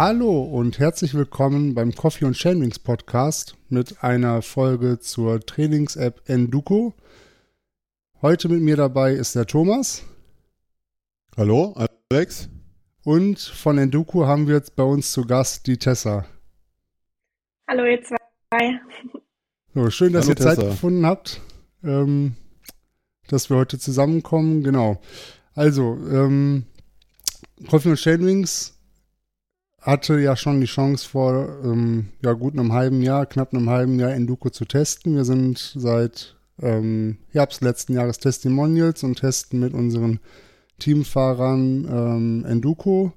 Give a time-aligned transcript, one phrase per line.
[0.00, 6.94] Hallo und herzlich willkommen beim Coffee und Chainwings Podcast mit einer Folge zur Trainings-App Enduko.
[8.22, 10.04] Heute mit mir dabei ist der Thomas.
[11.36, 11.74] Hallo,
[12.12, 12.48] Alex.
[13.02, 16.26] Und von Enduko haben wir jetzt bei uns zu Gast die Tessa.
[17.68, 18.80] Hallo ihr zwei.
[19.74, 20.70] So, schön, dass Hallo, ihr Zeit Tessa.
[20.70, 21.40] gefunden habt,
[21.82, 22.36] ähm,
[23.26, 24.62] dass wir heute zusammenkommen.
[24.62, 25.00] Genau.
[25.56, 26.66] Also, ähm,
[27.68, 28.77] Coffee und Chainwings
[29.88, 33.98] hatte ja schon die Chance vor ähm, ja, gut einem halben Jahr, knapp einem halben
[33.98, 35.16] Jahr Enduko zu testen.
[35.16, 40.20] Wir sind seit ähm, Herbst letzten Jahres Testimonials und testen mit unseren
[40.78, 43.14] Teamfahrern ähm, Enduko.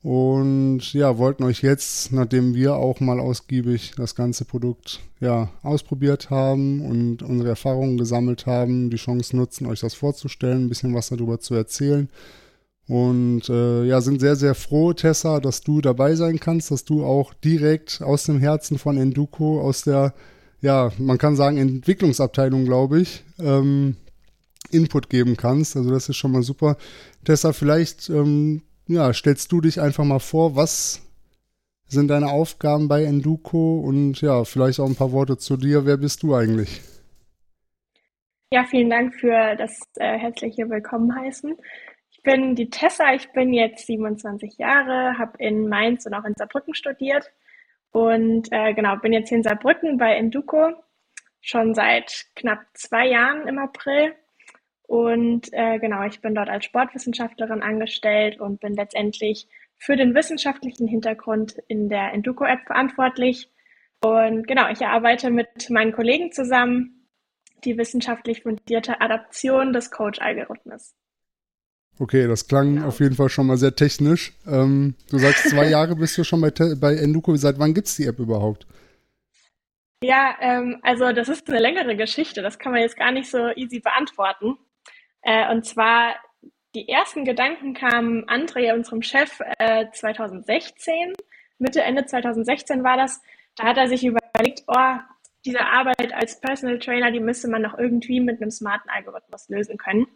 [0.00, 6.30] Und ja, wollten euch jetzt, nachdem wir auch mal ausgiebig das ganze Produkt ja ausprobiert
[6.30, 11.08] haben und unsere Erfahrungen gesammelt haben, die Chance nutzen, euch das vorzustellen, ein bisschen was
[11.08, 12.08] darüber zu erzählen.
[12.86, 17.04] Und äh, ja, sind sehr, sehr froh, Tessa, dass du dabei sein kannst, dass du
[17.04, 20.12] auch direkt aus dem Herzen von Enduko, aus der,
[20.60, 23.96] ja, man kann sagen, Entwicklungsabteilung, glaube ich, ähm,
[24.70, 25.76] Input geben kannst.
[25.76, 26.76] Also das ist schon mal super.
[27.24, 31.00] Tessa, vielleicht ähm, ja, stellst du dich einfach mal vor, was
[31.86, 35.86] sind deine Aufgaben bei Enduko und ja, vielleicht auch ein paar Worte zu dir.
[35.86, 36.82] Wer bist du eigentlich?
[38.52, 41.56] Ja, vielen Dank für das äh, herzliche Willkommen heißen.
[42.26, 46.32] Ich bin die Tessa, ich bin jetzt 27 Jahre, habe in Mainz und auch in
[46.34, 47.30] Saarbrücken studiert
[47.90, 50.72] und äh, genau, bin jetzt hier in Saarbrücken bei Enduko
[51.42, 54.14] schon seit knapp zwei Jahren im April.
[54.84, 60.88] Und äh, genau, ich bin dort als Sportwissenschaftlerin angestellt und bin letztendlich für den wissenschaftlichen
[60.88, 63.50] Hintergrund in der Enduko-App verantwortlich.
[64.02, 67.06] Und genau, ich arbeite mit meinen Kollegen zusammen
[67.64, 70.94] die wissenschaftlich fundierte Adaption des Coach-Algorithmus.
[71.98, 72.88] Okay, das klang Genau.
[72.88, 74.32] auf jeden Fall schon mal sehr technisch.
[74.46, 77.36] Ähm, du sagst, zwei Jahre bist du schon bei, bei Enduko.
[77.36, 78.66] Seit wann gibt's die App überhaupt?
[80.02, 83.48] Ja, ähm, also das ist eine längere Geschichte, das kann man jetzt gar nicht so
[83.56, 84.58] easy beantworten.
[85.22, 86.14] Äh, und zwar,
[86.74, 91.14] die ersten Gedanken kamen André, unserem Chef, äh, 2016,
[91.58, 93.22] Mitte, Ende 2016 war das.
[93.56, 94.96] Da hat er sich überlegt, oh,
[95.46, 99.78] diese Arbeit als Personal Trainer, die müsste man doch irgendwie mit einem smarten Algorithmus lösen
[99.78, 100.06] können.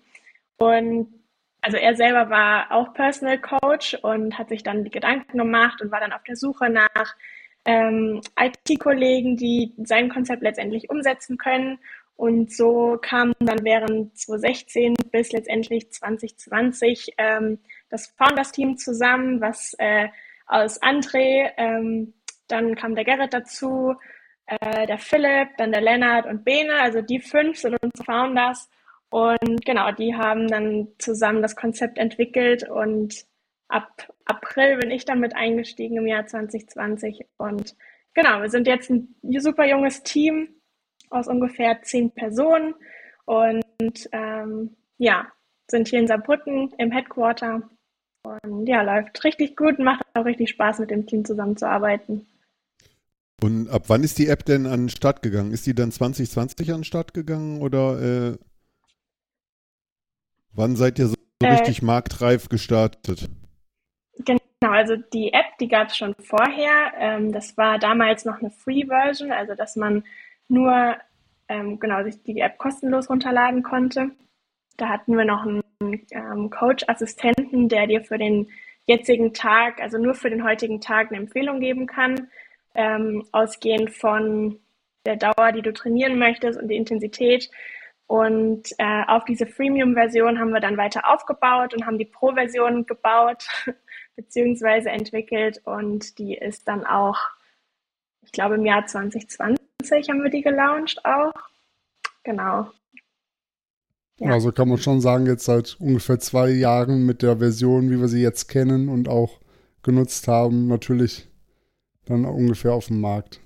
[0.58, 1.17] Und
[1.60, 5.90] also er selber war auch Personal Coach und hat sich dann die Gedanken gemacht und
[5.90, 7.16] war dann auf der Suche nach
[7.64, 11.78] ähm, IT-Kollegen, die sein Konzept letztendlich umsetzen können.
[12.16, 17.58] Und so kam dann während 2016 bis letztendlich 2020 ähm,
[17.90, 20.08] das Founders-Team zusammen, was äh,
[20.46, 22.14] aus André, ähm,
[22.48, 23.94] dann kam der Gerrit dazu,
[24.46, 28.68] äh, der Philipp, dann der Lennart und Bene, also die fünf sind unsere Founders.
[29.10, 33.24] Und genau, die haben dann zusammen das Konzept entwickelt und
[33.68, 37.24] ab April bin ich damit eingestiegen im Jahr 2020.
[37.38, 37.74] Und
[38.14, 40.48] genau, wir sind jetzt ein super junges Team
[41.10, 42.74] aus ungefähr zehn Personen
[43.24, 45.26] und ähm, ja,
[45.70, 47.62] sind hier in Saarbrücken im Headquarter.
[48.24, 52.26] Und ja, läuft richtig gut und macht auch richtig Spaß, mit dem Team zusammenzuarbeiten.
[53.40, 55.52] Und ab wann ist die App denn an den Start gegangen?
[55.52, 58.38] Ist die dann 2020 an den Start gegangen oder äh,
[60.58, 63.28] wann seid ihr so Äh, richtig marktreif gestartet?
[64.24, 66.92] Genau, also die App, die gab es schon vorher.
[66.98, 70.02] Ähm, das war damals noch eine Free-Version, also dass man
[70.48, 70.96] nur
[71.48, 74.10] ähm, genau sich die App kostenlos runterladen konnte.
[74.76, 75.62] Da hatten wir noch einen
[76.10, 78.48] ähm, Coach-Assistenten, der dir für den
[78.86, 82.28] jetzigen Tag, also nur für den heutigen Tag, eine Empfehlung geben kann,
[82.74, 84.58] ähm, ausgehend von
[85.06, 87.48] der Dauer, die du trainieren möchtest und die Intensität.
[88.08, 93.46] Und äh, auf diese Freemium-Version haben wir dann weiter aufgebaut und haben die Pro-Version gebaut
[94.16, 97.18] beziehungsweise entwickelt und die ist dann auch,
[98.22, 99.58] ich glaube im Jahr 2020
[100.08, 101.34] haben wir die gelauncht auch.
[102.24, 102.70] Genau.
[104.20, 104.30] Ja.
[104.30, 108.08] Also kann man schon sagen, jetzt seit ungefähr zwei Jahren mit der Version, wie wir
[108.08, 109.38] sie jetzt kennen und auch
[109.82, 111.28] genutzt haben, natürlich
[112.06, 113.40] dann ungefähr auf dem Markt.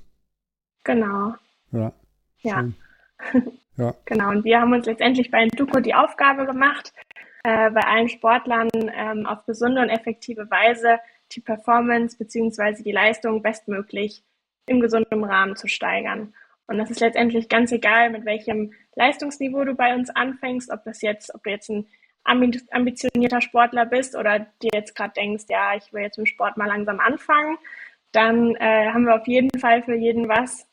[0.84, 1.34] Genau.
[1.72, 1.92] Ja.
[2.42, 2.54] Ja.
[2.54, 2.76] schön.
[3.76, 3.94] Ja.
[4.04, 6.92] Genau, und wir haben uns letztendlich bei Enduko die Aufgabe gemacht,
[7.44, 10.98] äh, bei allen Sportlern ähm, auf gesunde und effektive Weise
[11.32, 14.22] die Performance beziehungsweise die Leistung bestmöglich
[14.66, 16.34] im gesunden Rahmen zu steigern.
[16.66, 21.02] Und das ist letztendlich ganz egal, mit welchem Leistungsniveau du bei uns anfängst, ob das
[21.02, 21.86] jetzt, ob du jetzt ein
[22.24, 26.56] ambi- ambitionierter Sportler bist oder dir jetzt gerade denkst, ja, ich will jetzt mit Sport
[26.56, 27.58] mal langsam anfangen,
[28.12, 30.69] dann äh, haben wir auf jeden Fall für jeden was.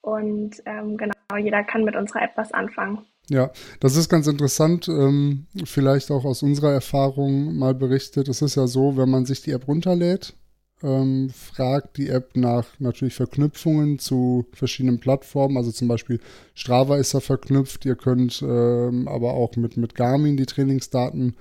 [0.00, 3.00] Und ähm, genau, jeder kann mit unserer App was anfangen.
[3.28, 3.50] Ja,
[3.80, 8.28] das ist ganz interessant, ähm, vielleicht auch aus unserer Erfahrung mal berichtet.
[8.28, 10.34] Es ist ja so, wenn man sich die App runterlädt,
[10.82, 15.56] ähm, fragt die App nach natürlich Verknüpfungen zu verschiedenen Plattformen.
[15.56, 16.20] Also zum Beispiel
[16.54, 17.84] Strava ist da verknüpft.
[17.84, 21.36] Ihr könnt ähm, aber auch mit, mit Garmin die Trainingsdaten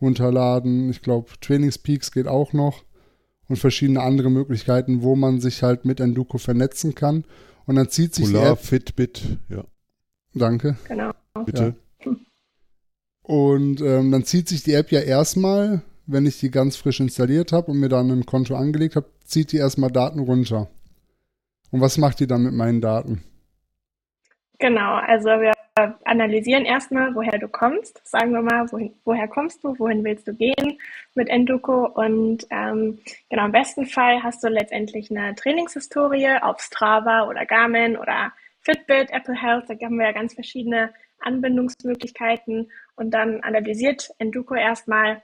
[0.00, 0.88] runterladen.
[0.90, 2.84] Ich glaube, Trainingspeaks geht auch noch
[3.48, 7.24] und verschiedene andere Möglichkeiten, wo man sich halt mit Enduko vernetzen kann.
[7.66, 8.58] Und dann zieht sich Polar, die App.
[8.60, 9.64] Fitbit, ja.
[10.34, 10.76] Danke.
[10.88, 11.12] Genau.
[11.44, 11.74] Bitte.
[12.04, 12.12] Ja.
[13.22, 17.52] Und ähm, dann zieht sich die App ja erstmal, wenn ich die ganz frisch installiert
[17.52, 20.68] habe und mir dann ein Konto angelegt habe, zieht die erstmal Daten runter.
[21.72, 23.24] Und was macht die dann mit meinen Daten?
[24.58, 25.52] Genau, also wir
[26.04, 28.00] analysieren erstmal, woher du kommst.
[28.06, 30.78] Sagen wir mal, wohin, woher kommst du, wohin willst du gehen
[31.14, 37.28] mit Enduko und ähm, genau im besten Fall hast du letztendlich eine Trainingshistorie auf Strava
[37.28, 38.32] oder Garmin oder
[38.62, 39.68] Fitbit, Apple Health.
[39.68, 45.22] Da haben wir ja ganz verschiedene Anbindungsmöglichkeiten und dann analysiert Enduko erstmal,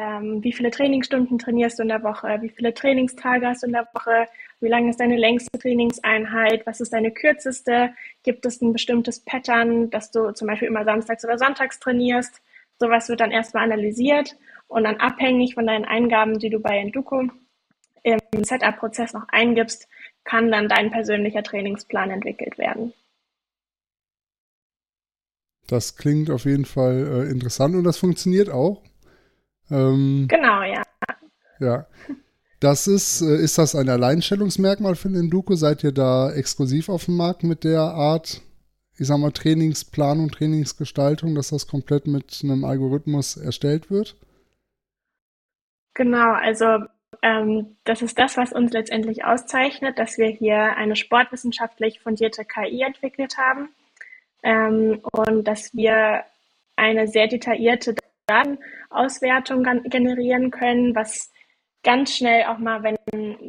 [0.00, 3.74] ähm, wie viele Trainingsstunden trainierst du in der Woche, wie viele Trainingstage hast du in
[3.74, 4.28] der Woche,
[4.60, 7.92] wie lang ist deine längste Trainingseinheit, was ist deine kürzeste,
[8.22, 12.40] gibt es ein bestimmtes Pattern, dass du zum Beispiel immer samstags oder sonntags trainierst.
[12.78, 14.36] Sowas wird dann erstmal analysiert
[14.68, 17.24] und dann abhängig von deinen Eingaben, die du bei Enduko
[18.02, 19.86] im Setup-Prozess noch eingibst,
[20.24, 22.94] kann dann dein persönlicher Trainingsplan entwickelt werden.
[25.66, 28.82] Das klingt auf jeden Fall äh, interessant und das funktioniert auch.
[29.70, 30.82] Ähm, genau, ja.
[31.60, 31.86] Ja.
[32.60, 35.54] Das ist, äh, ist das ein Alleinstellungsmerkmal für den Enduko?
[35.54, 38.42] Seid ihr da exklusiv auf dem Markt mit der Art,
[38.98, 44.16] ich sag mal, Trainingsplanung, Trainingsgestaltung, dass das komplett mit einem Algorithmus erstellt wird?
[45.94, 46.84] Genau, also
[47.22, 52.82] ähm, das ist das, was uns letztendlich auszeichnet, dass wir hier eine sportwissenschaftlich fundierte KI
[52.82, 53.68] entwickelt haben
[54.42, 56.24] ähm, und dass wir
[56.76, 57.94] eine sehr detaillierte
[58.30, 61.30] Datenauswertung generieren können, was
[61.82, 62.96] ganz schnell auch mal, wenn,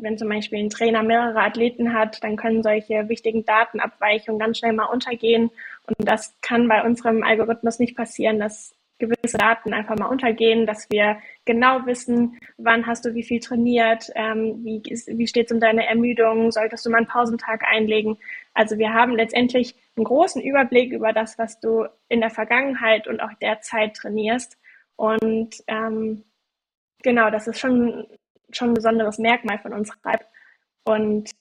[0.01, 4.73] wenn zum Beispiel ein Trainer mehrere Athleten hat, dann können solche wichtigen Datenabweichungen ganz schnell
[4.73, 5.51] mal untergehen.
[5.87, 10.89] Und das kann bei unserem Algorithmus nicht passieren, dass gewisse Daten einfach mal untergehen, dass
[10.89, 15.59] wir genau wissen, wann hast du wie viel trainiert, ähm, wie, wie steht es um
[15.59, 18.17] deine Ermüdung, solltest du mal einen Pausentag einlegen.
[18.53, 23.19] Also wir haben letztendlich einen großen Überblick über das, was du in der Vergangenheit und
[23.19, 24.57] auch derzeit trainierst.
[25.01, 26.23] Und ähm,
[27.01, 28.05] genau, das ist schon,
[28.51, 30.27] schon ein besonderes Merkmal von unserer App.
[30.83, 31.31] Und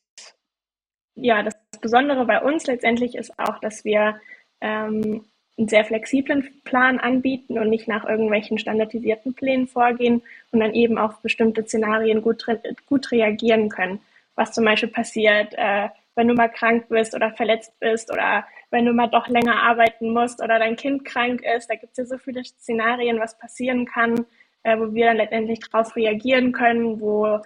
[1.14, 4.18] ja, das Besondere bei uns letztendlich ist auch, dass wir
[4.62, 5.26] ähm,
[5.58, 10.22] einen sehr flexiblen Plan anbieten und nicht nach irgendwelchen standardisierten Plänen vorgehen
[10.52, 12.46] und dann eben auf bestimmte Szenarien gut,
[12.86, 14.00] gut reagieren können.
[14.36, 15.90] Was zum Beispiel passiert, äh,
[16.20, 20.12] wenn du mal krank bist oder verletzt bist oder wenn du mal doch länger arbeiten
[20.12, 21.70] musst oder dein Kind krank ist.
[21.70, 24.26] Da gibt es ja so viele Szenarien, was passieren kann,
[24.62, 27.40] äh, wo wir dann letztendlich darauf reagieren können, wo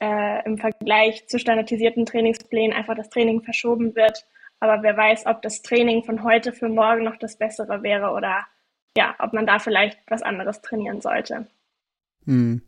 [0.00, 4.26] äh, im Vergleich zu standardisierten Trainingsplänen einfach das Training verschoben wird.
[4.58, 8.44] Aber wer weiß, ob das Training von heute für morgen noch das Bessere wäre oder
[8.96, 11.46] ja, ob man da vielleicht was anderes trainieren sollte.
[12.26, 12.60] Hm.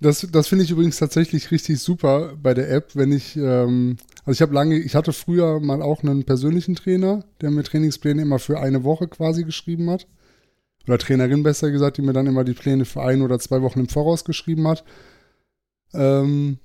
[0.00, 3.96] Das, das finde ich übrigens tatsächlich richtig super bei der App, wenn ich, ähm,
[4.28, 8.20] also ich habe lange, ich hatte früher mal auch einen persönlichen Trainer, der mir Trainingspläne
[8.20, 10.06] immer für eine Woche quasi geschrieben hat.
[10.86, 13.80] Oder Trainerin besser gesagt, die mir dann immer die Pläne für ein oder zwei Wochen
[13.80, 14.84] im Voraus geschrieben hat.
[15.94, 16.58] Ähm,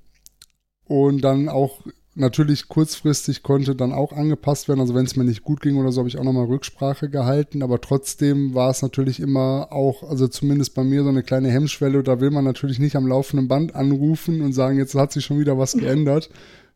[0.84, 1.80] und dann auch
[2.14, 4.80] natürlich kurzfristig konnte dann auch angepasst werden.
[4.80, 7.62] Also wenn es mir nicht gut ging oder so, habe ich auch nochmal Rücksprache gehalten.
[7.62, 12.02] Aber trotzdem war es natürlich immer auch, also zumindest bei mir so eine kleine Hemmschwelle.
[12.02, 15.38] Da will man natürlich nicht am laufenden Band anrufen und sagen, jetzt hat sich schon
[15.38, 16.28] wieder was geändert.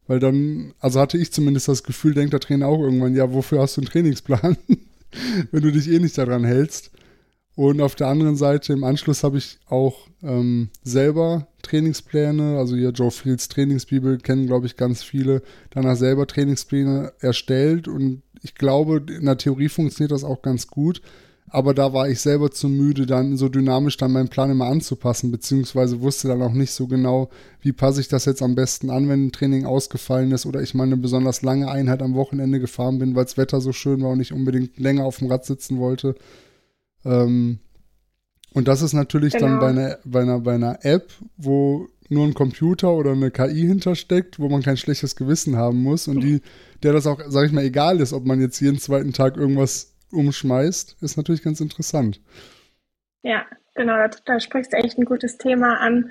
[0.09, 3.61] Weil dann, also hatte ich zumindest das Gefühl, denkt der Trainer auch irgendwann, ja, wofür
[3.61, 4.57] hast du einen Trainingsplan,
[5.53, 6.91] wenn du dich eh nicht daran hältst.
[7.55, 12.91] Und auf der anderen Seite, im Anschluss habe ich auch ähm, selber Trainingspläne, also hier
[12.91, 17.87] Joe Fields Trainingsbibel kennen, glaube ich, ganz viele, danach selber Trainingspläne erstellt.
[17.87, 21.03] Und ich glaube, in der Theorie funktioniert das auch ganz gut.
[21.51, 25.31] Aber da war ich selber zu müde, dann so dynamisch dann meinen Plan immer anzupassen,
[25.31, 29.09] beziehungsweise wusste dann auch nicht so genau, wie passe ich das jetzt am besten an,
[29.09, 32.99] wenn ein Training ausgefallen ist oder ich mal eine besonders lange Einheit am Wochenende gefahren
[32.99, 35.79] bin, weil das Wetter so schön war und ich unbedingt länger auf dem Rad sitzen
[35.79, 36.15] wollte.
[37.05, 37.61] Ähm,
[38.53, 39.47] und das ist natürlich genau.
[39.47, 43.67] dann bei einer, bei, einer, bei einer App, wo nur ein Computer oder eine KI
[43.67, 46.41] hintersteckt, wo man kein schlechtes Gewissen haben muss und die,
[46.83, 49.93] der das auch, sag ich mal, egal ist, ob man jetzt jeden zweiten Tag irgendwas
[50.13, 52.21] umschmeißt, ist natürlich ganz interessant.
[53.23, 56.11] Ja, genau, da, da sprichst du echt ein gutes Thema an.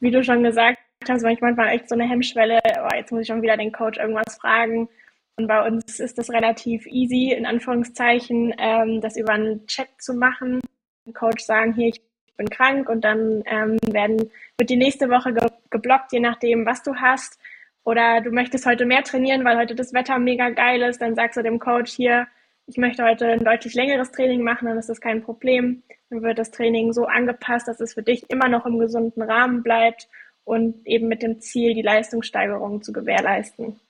[0.00, 3.26] Wie du schon gesagt hast, manchmal war echt so eine Hemmschwelle, oh, jetzt muss ich
[3.26, 4.88] schon wieder den Coach irgendwas fragen.
[5.36, 10.14] Und bei uns ist das relativ easy, in Anführungszeichen, ähm, das über einen Chat zu
[10.14, 10.60] machen.
[11.06, 12.00] Dem Coach sagen, hier, ich
[12.36, 16.84] bin krank und dann ähm, werden, wird die nächste Woche ge geblockt, je nachdem, was
[16.84, 17.38] du hast.
[17.82, 21.36] Oder du möchtest heute mehr trainieren, weil heute das Wetter mega geil ist, dann sagst
[21.36, 22.28] du dem Coach hier,
[22.66, 25.82] ich möchte heute ein deutlich längeres Training machen, dann ist das kein Problem.
[26.10, 29.62] Dann wird das Training so angepasst, dass es für dich immer noch im gesunden Rahmen
[29.62, 30.08] bleibt
[30.44, 33.80] und eben mit dem Ziel, die Leistungssteigerung zu gewährleisten.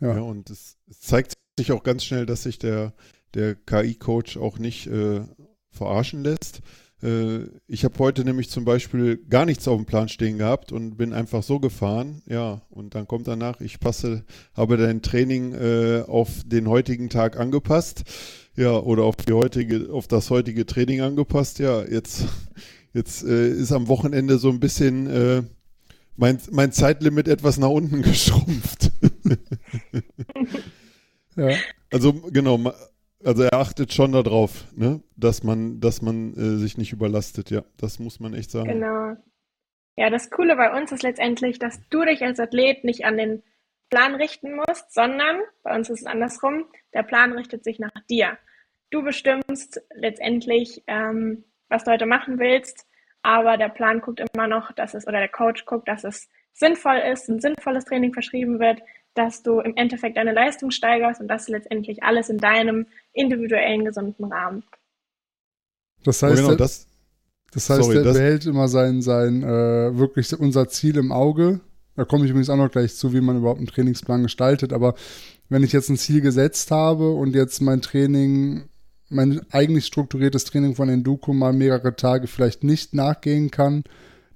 [0.00, 2.92] Ja, und es, es, zeigt sich auch ganz schnell, dass sich der,
[3.34, 5.22] der KI-Coach auch nicht äh,
[5.70, 6.60] verarschen lässt.
[7.02, 10.96] Äh, ich habe heute nämlich zum Beispiel gar nichts auf dem Plan stehen gehabt und
[10.96, 12.22] bin einfach so gefahren.
[12.26, 14.24] Ja, und dann kommt danach, ich passe,
[14.54, 18.04] habe dein Training äh, auf den heutigen Tag angepasst.
[18.56, 21.60] Ja, oder auf die heutige, auf das heutige Training angepasst.
[21.60, 22.24] Ja, jetzt,
[22.92, 25.42] jetzt äh, ist am Wochenende so ein bisschen äh,
[26.16, 28.90] mein, mein Zeitlimit etwas nach unten geschrumpft.
[31.36, 31.50] ja.
[31.90, 32.72] Also genau,
[33.24, 37.62] also er achtet schon darauf, ne, dass man, dass man äh, sich nicht überlastet, ja.
[37.76, 38.68] Das muss man echt sagen.
[38.68, 39.16] Genau.
[39.96, 43.42] Ja, das Coole bei uns ist letztendlich, dass du dich als Athlet nicht an den
[43.90, 48.38] Plan richten musst, sondern bei uns ist es andersrum, der Plan richtet sich nach dir.
[48.90, 52.86] Du bestimmst letztendlich, ähm, was du heute machen willst,
[53.22, 56.98] aber der Plan guckt immer noch, dass es, oder der Coach guckt, dass es sinnvoll
[56.98, 58.80] ist, ein sinnvolles Training verschrieben wird,
[59.14, 62.86] dass du im Endeffekt deine Leistung steigerst und das letztendlich alles in deinem
[63.18, 64.62] individuellen, gesunden Rahmen.
[66.04, 66.86] Das heißt, genau, das,
[67.52, 71.60] das heißt, sorry, er behält immer sein, sein äh, wirklich unser Ziel im Auge.
[71.96, 74.72] Da komme ich übrigens auch noch gleich zu, wie man überhaupt einen Trainingsplan gestaltet.
[74.72, 74.94] Aber
[75.48, 78.68] wenn ich jetzt ein Ziel gesetzt habe und jetzt mein Training,
[79.08, 83.82] mein eigentlich strukturiertes Training von Enduko mal mehrere Tage vielleicht nicht nachgehen kann,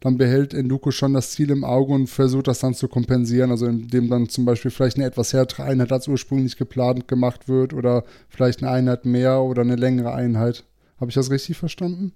[0.02, 3.66] dann behält Enduko schon das Ziel im Auge und versucht das dann zu kompensieren, also
[3.66, 8.02] indem dann zum Beispiel vielleicht eine etwas härtere Einheit als ursprünglich geplant gemacht wird oder
[8.28, 10.64] vielleicht eine Einheit mehr oder eine längere Einheit.
[11.00, 12.12] Habe ich das richtig verstanden?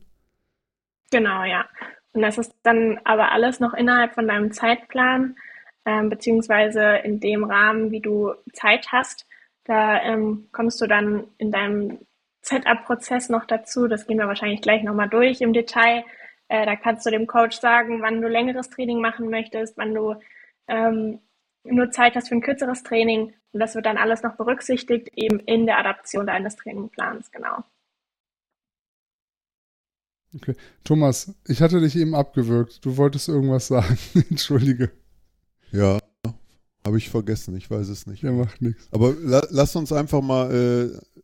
[1.13, 1.67] Genau, ja.
[2.13, 5.37] Und das ist dann aber alles noch innerhalb von deinem Zeitplan,
[5.85, 9.27] ähm, beziehungsweise in dem Rahmen, wie du Zeit hast.
[9.65, 11.99] Da ähm, kommst du dann in deinem
[12.43, 13.87] Setup-Prozess noch dazu.
[13.87, 16.05] Das gehen wir wahrscheinlich gleich nochmal durch im Detail
[16.49, 20.15] äh, da kannst du dem Coach sagen, wann du längeres Training machen möchtest, wann du
[20.69, 21.21] ähm,
[21.65, 23.35] nur Zeit hast für ein kürzeres Training.
[23.53, 27.65] Und das wird dann alles noch berücksichtigt, eben in der Adaption deines Trainingplans, genau.
[30.35, 30.55] Okay.
[30.85, 32.85] Thomas, ich hatte dich eben abgewürgt.
[32.85, 33.99] Du wolltest irgendwas sagen.
[34.31, 34.91] Entschuldige.
[35.73, 35.99] Ja,
[36.85, 37.57] habe ich vergessen.
[37.57, 38.23] Ich weiß es nicht.
[38.23, 38.89] Ja, macht nichts.
[38.93, 41.16] Aber la lass uns einfach mal äh,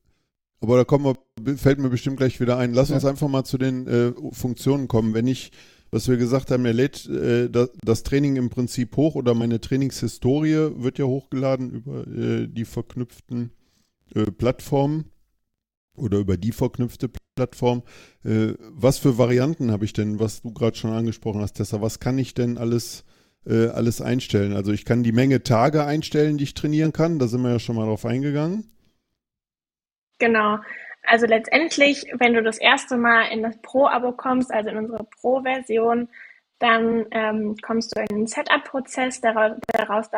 [0.62, 2.72] aber da kommen wir, fällt mir bestimmt gleich wieder ein.
[2.72, 2.94] Lass ja.
[2.94, 5.12] uns einfach mal zu den äh, Funktionen kommen.
[5.12, 5.50] Wenn ich,
[5.90, 9.60] was wir gesagt haben, er lädt äh, das, das, Training im Prinzip hoch oder meine
[9.60, 13.50] Trainingshistorie wird ja hochgeladen über äh, die verknüpften
[14.14, 15.06] äh, Plattformen
[15.96, 17.82] oder über die verknüpfte Plattform.
[18.24, 21.82] Äh, was für Varianten habe ich denn, was du gerade schon angesprochen hast, Tessa?
[21.82, 23.04] Was kann ich denn alles
[23.46, 24.52] äh, alles einstellen?
[24.52, 27.18] Also ich kann die Menge Tage einstellen, die ich trainieren kann.
[27.18, 28.71] Da sind wir ja schon mal drauf eingegangen.
[30.22, 30.58] Genau.
[31.02, 36.08] Also letztendlich, wenn du das erste Mal in das Pro-Abo kommst, also in unsere Pro-Version,
[36.60, 40.10] dann ähm, kommst du in den Setup-Prozess, der, daraus,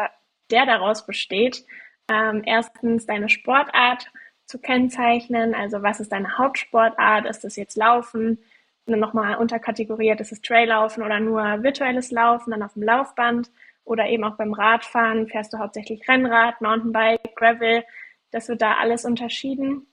[0.50, 1.64] der daraus besteht,
[2.10, 4.10] ähm, erstens deine Sportart
[4.44, 8.38] zu kennzeichnen, also was ist deine Hauptsportart, ist das jetzt Laufen,
[8.84, 13.50] nochmal unterkategoriert, ist es Traillaufen oder nur virtuelles Laufen, dann auf dem Laufband?
[13.84, 17.84] Oder eben auch beim Radfahren, fährst du hauptsächlich Rennrad, Mountainbike, Gravel,
[18.32, 19.86] das wird da alles unterschieden.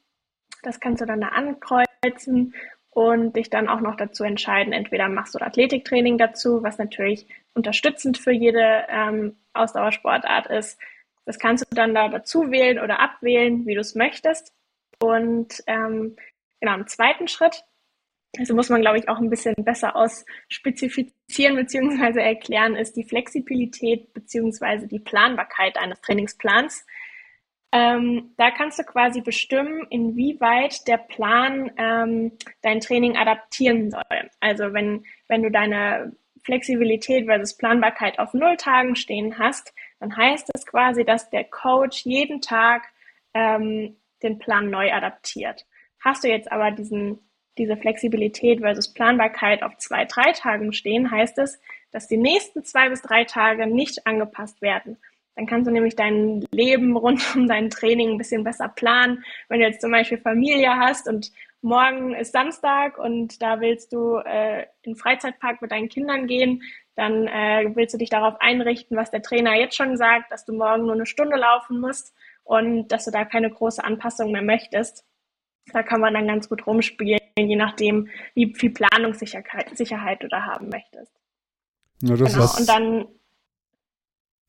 [0.63, 2.53] Das kannst du dann da ankreuzen
[2.91, 8.17] und dich dann auch noch dazu entscheiden, entweder machst du Athletiktraining dazu, was natürlich unterstützend
[8.17, 10.79] für jede ähm, Ausdauersportart ist.
[11.25, 14.53] Das kannst du dann da dazu wählen oder abwählen, wie du es möchtest.
[14.99, 16.15] Und ähm,
[16.59, 17.63] genau, im zweiten Schritt,
[18.37, 22.19] also muss man, glaube ich, auch ein bisschen besser ausspezifizieren bzw.
[22.19, 24.87] erklären, ist die Flexibilität bzw.
[24.87, 26.85] die Planbarkeit eines Trainingsplans.
[27.73, 34.29] Ähm, da kannst du quasi bestimmen, inwieweit der Plan ähm, dein Training adaptieren soll.
[34.41, 36.13] Also wenn, wenn du deine
[36.43, 42.03] Flexibilität versus Planbarkeit auf null Tagen stehen hast, dann heißt das quasi, dass der Coach
[42.03, 42.83] jeden Tag
[43.33, 45.65] ähm, den Plan neu adaptiert.
[45.99, 47.19] Hast du jetzt aber diesen,
[47.57, 51.59] diese Flexibilität versus Planbarkeit auf zwei, drei Tagen stehen, heißt es,
[51.91, 54.97] dass die nächsten zwei bis drei Tage nicht angepasst werden.
[55.35, 59.23] Dann kannst du nämlich dein Leben rund um dein Training ein bisschen besser planen.
[59.49, 64.17] Wenn du jetzt zum Beispiel Familie hast und morgen ist Samstag und da willst du
[64.17, 66.63] äh, in den Freizeitpark mit deinen Kindern gehen,
[66.95, 70.53] dann äh, willst du dich darauf einrichten, was der Trainer jetzt schon sagt, dass du
[70.53, 75.05] morgen nur eine Stunde laufen musst und dass du da keine große Anpassung mehr möchtest.
[75.71, 80.43] Da kann man dann ganz gut rumspielen je nachdem, wie viel Planungssicherheit Sicherheit du da
[80.43, 81.11] haben möchtest.
[82.01, 82.57] Ja, genau.
[82.57, 83.07] Und dann.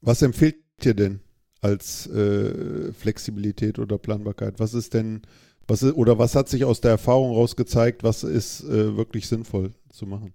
[0.00, 1.20] Was empfiehlt dir denn
[1.60, 4.54] als äh, Flexibilität oder Planbarkeit?
[4.58, 5.22] Was ist denn,
[5.68, 9.72] was ist, oder was hat sich aus der Erfahrung rausgezeigt, was ist äh, wirklich sinnvoll
[9.90, 10.34] zu machen?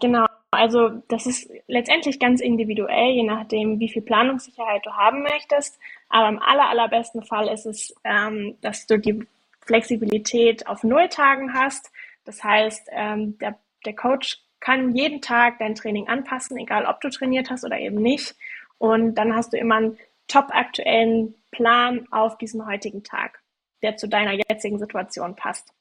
[0.00, 5.78] Genau, also das ist letztendlich ganz individuell, je nachdem, wie viel Planungssicherheit du haben möchtest.
[6.08, 9.26] Aber im aller, allerbesten Fall ist es, ähm, dass du die
[9.60, 11.92] Flexibilität auf Nulltagen hast.
[12.24, 17.08] Das heißt, ähm, der, der Coach kann jeden Tag dein Training anpassen, egal ob du
[17.10, 18.34] trainiert hast oder eben nicht.
[18.80, 23.42] Und dann hast du immer einen top aktuellen Plan auf diesen heutigen Tag,
[23.82, 25.74] der zu deiner jetzigen Situation passt.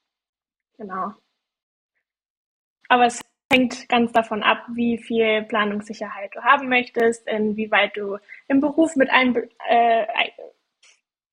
[0.78, 1.14] Genau.
[2.90, 8.18] Aber es hängt ganz davon ab, wie viel Planungssicherheit du haben möchtest, inwieweit du
[8.50, 9.34] im Beruf mit ein,
[9.70, 10.06] äh,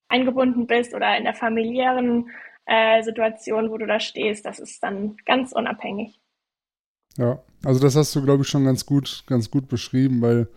[0.08, 2.30] eingebunden bist oder in der familiären
[2.66, 4.46] äh, Situation, wo du da stehst.
[4.46, 6.20] Das ist dann ganz unabhängig.
[7.16, 10.48] Ja, also das hast du, glaube ich, schon ganz gut, ganz gut beschrieben, weil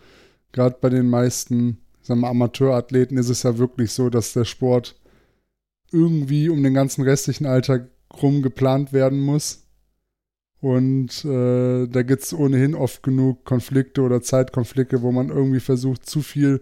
[0.52, 4.96] gerade bei den meisten sagen wir, Amateurathleten ist es ja wirklich so, dass der Sport
[5.92, 7.88] irgendwie um den ganzen restlichen Alltag
[8.22, 9.66] rum geplant werden muss.
[10.60, 16.06] Und äh, da gibt es ohnehin oft genug Konflikte oder Zeitkonflikte, wo man irgendwie versucht,
[16.06, 16.60] zu viel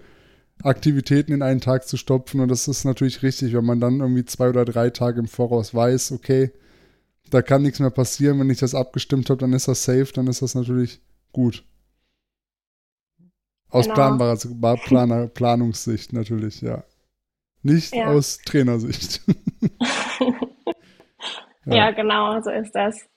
[0.62, 2.40] Aktivitäten in einen Tag zu stopfen.
[2.40, 5.74] Und das ist natürlich richtig, wenn man dann irgendwie zwei oder drei Tage im Voraus
[5.74, 6.52] weiß, okay,
[7.30, 8.38] da kann nichts mehr passieren.
[8.38, 11.00] Wenn ich das abgestimmt habe, dann ist das safe, dann ist das natürlich
[11.32, 11.64] gut.
[13.70, 13.94] Aus genau.
[13.94, 16.84] planbarer Planer, Planungssicht natürlich, ja.
[17.62, 18.06] Nicht ja.
[18.06, 19.20] aus Trainersicht.
[21.66, 21.74] ja.
[21.74, 21.90] ja.
[21.90, 23.08] genau, so ist das.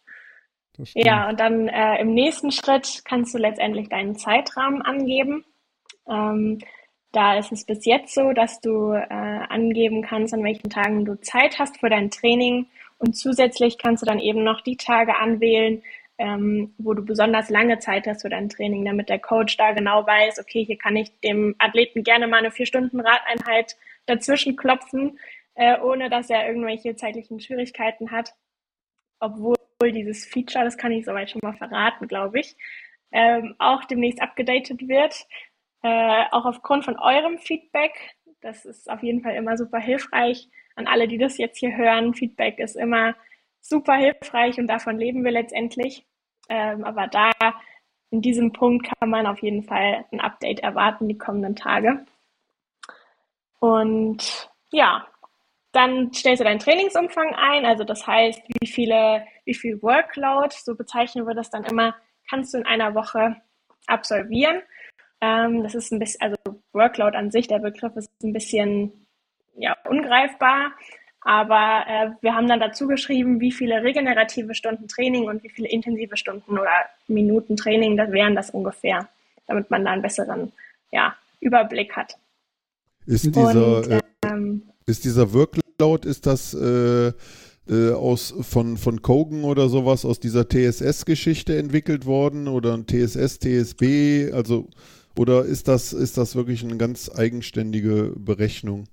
[0.95, 5.45] Ja, und dann äh, im nächsten Schritt kannst du letztendlich deinen Zeitrahmen angeben.
[6.09, 6.59] Ähm,
[7.11, 11.19] da ist es bis jetzt so, dass du äh, angeben kannst, an welchen Tagen du
[11.19, 12.67] Zeit hast für dein Training.
[12.97, 15.83] Und zusätzlich kannst du dann eben noch die Tage anwählen,
[16.21, 20.05] ähm, wo du besonders lange Zeit hast für dein Training, damit der Coach da genau
[20.05, 25.17] weiß, okay, hier kann ich dem Athleten gerne mal eine vier Stunden Radeinheit dazwischen klopfen,
[25.55, 28.35] äh, ohne dass er irgendwelche zeitlichen Schwierigkeiten hat.
[29.19, 32.55] Obwohl dieses Feature, das kann ich soweit schon mal verraten, glaube ich,
[33.11, 35.25] ähm, auch demnächst abgedatet wird.
[35.81, 37.93] Äh, auch aufgrund von eurem Feedback.
[38.41, 40.47] Das ist auf jeden Fall immer super hilfreich.
[40.75, 43.15] An alle, die das jetzt hier hören, Feedback ist immer
[43.59, 46.05] super hilfreich und davon leben wir letztendlich.
[46.51, 47.31] Ähm, aber da,
[48.09, 52.05] in diesem Punkt kann man auf jeden Fall ein Update erwarten die kommenden Tage.
[53.59, 55.07] Und ja,
[55.71, 60.75] dann stellst du deinen Trainingsumfang ein, also das heißt, wie viele, wie viel Workload, so
[60.75, 61.95] bezeichnen wir das dann immer,
[62.29, 63.37] kannst du in einer Woche
[63.87, 64.61] absolvieren.
[65.21, 66.35] Ähm, das ist ein bisschen, also
[66.73, 69.07] Workload an sich, der Begriff ist ein bisschen
[69.55, 70.73] ja, ungreifbar.
[71.21, 75.69] Aber äh, wir haben dann dazu geschrieben, wie viele regenerative Stunden Training und wie viele
[75.69, 76.71] intensive Stunden oder
[77.07, 79.07] Minuten Training, das wären das ungefähr,
[79.47, 80.51] damit man da einen besseren
[80.91, 82.17] ja, Überblick hat.
[83.05, 87.11] Ist dieser, und, äh, ähm, ist dieser Workload, ist das äh,
[87.69, 93.39] äh, aus von, von Kogan oder sowas aus dieser TSS-Geschichte entwickelt worden oder ein TSS,
[93.39, 94.69] TSB, also
[95.17, 98.85] oder ist das, ist das wirklich eine ganz eigenständige Berechnung?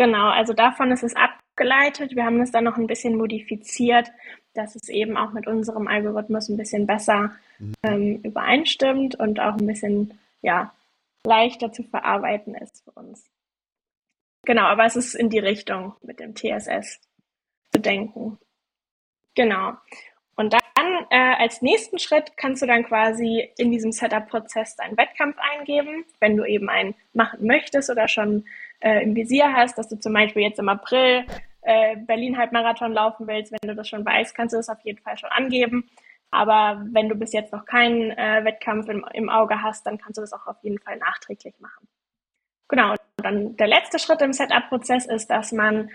[0.00, 2.16] Genau, also davon ist es abgeleitet.
[2.16, 4.10] Wir haben es dann noch ein bisschen modifiziert,
[4.54, 7.74] dass es eben auch mit unserem Algorithmus ein bisschen besser mhm.
[7.82, 10.72] ähm, übereinstimmt und auch ein bisschen ja,
[11.26, 13.28] leichter zu verarbeiten ist für uns.
[14.46, 16.98] Genau, aber es ist in die Richtung mit dem TSS
[17.70, 18.38] zu denken.
[19.34, 19.74] Genau.
[20.34, 25.36] Und dann äh, als nächsten Schritt kannst du dann quasi in diesem Setup-Prozess deinen Wettkampf
[25.38, 28.46] eingeben, wenn du eben einen machen möchtest oder schon
[28.80, 31.24] äh, im Visier hast, dass du zum Beispiel jetzt im April
[31.62, 35.16] äh, Berlin-Halbmarathon laufen willst, wenn du das schon weißt, kannst du das auf jeden Fall
[35.18, 35.88] schon angeben.
[36.30, 40.18] Aber wenn du bis jetzt noch keinen äh, Wettkampf im, im Auge hast, dann kannst
[40.18, 41.88] du das auch auf jeden Fall nachträglich machen.
[42.68, 45.90] Genau, und dann der letzte Schritt im Setup-Prozess ist, dass man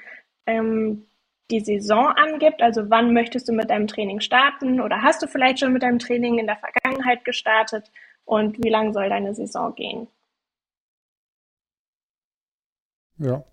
[0.46, 1.08] ähm,
[1.52, 5.60] die Saison angibt, also wann möchtest du mit deinem Training starten oder hast du vielleicht
[5.60, 7.92] schon mit deinem Training in der Vergangenheit gestartet
[8.26, 10.08] und wie lang soll deine Saison gehen?
[13.18, 13.44] Ja.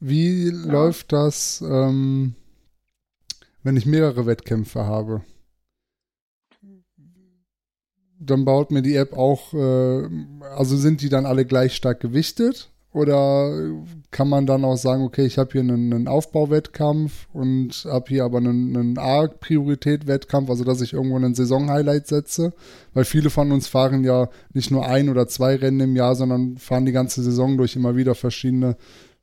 [0.00, 0.52] Wie ja.
[0.52, 2.34] läuft das, ähm,
[3.62, 5.22] wenn ich mehrere Wettkämpfe habe?
[8.20, 10.08] Dann baut mir die App auch, äh,
[10.56, 12.70] also sind die dann alle gleich stark gewichtet?
[12.92, 13.52] Oder
[14.10, 18.24] kann man dann auch sagen, okay, ich habe hier einen, einen, Aufbauwettkampf und habe hier
[18.24, 22.54] aber einen, einen A-Priorität-Wettkampf, also dass ich irgendwo einen Saison-Highlight setze?
[22.94, 26.56] Weil viele von uns fahren ja nicht nur ein oder zwei Rennen im Jahr, sondern
[26.56, 28.76] fahren die ganze Saison durch immer wieder verschiedene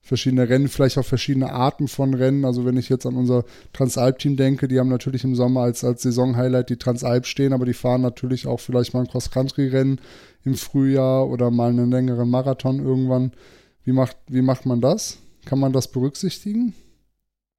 [0.05, 2.45] verschiedene Rennen, vielleicht auch verschiedene Arten von Rennen.
[2.45, 6.03] Also wenn ich jetzt an unser Transalp-Team denke, die haben natürlich im Sommer als, als
[6.03, 9.99] Saison-Highlight die Transalp stehen, aber die fahren natürlich auch vielleicht mal ein Cross-Country-Rennen
[10.45, 13.33] im Frühjahr oder mal einen längeren Marathon irgendwann.
[13.83, 15.21] Wie macht, wie macht man das?
[15.45, 16.73] Kann man das berücksichtigen?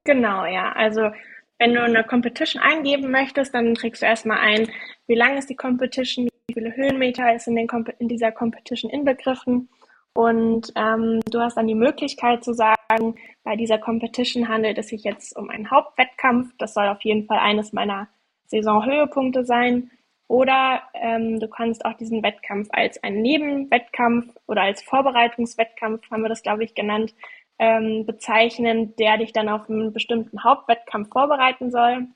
[0.05, 0.72] Genau, ja.
[0.72, 1.11] Also
[1.59, 4.68] wenn du eine Competition eingeben möchtest, dann trägst du erstmal ein,
[5.07, 7.68] wie lang ist die Competition, wie viele Höhenmeter ist in, den,
[7.99, 9.68] in dieser Competition inbegriffen
[10.16, 15.05] und ähm, du hast dann die Möglichkeit zu sagen, bei dieser Competition handelt es sich
[15.05, 16.55] jetzt um einen Hauptwettkampf.
[16.59, 18.09] Das soll auf jeden Fall eines meiner
[18.46, 19.90] Saisonhöhepunkte sein.
[20.29, 26.29] Oder ähm, du kannst auch diesen Wettkampf als einen Nebenwettkampf oder als Vorbereitungswettkampf, haben wir
[26.29, 27.15] das, glaube ich, genannt,
[27.59, 32.09] ähm, bezeichnen, der dich dann auf einen bestimmten Hauptwettkampf vorbereiten soll.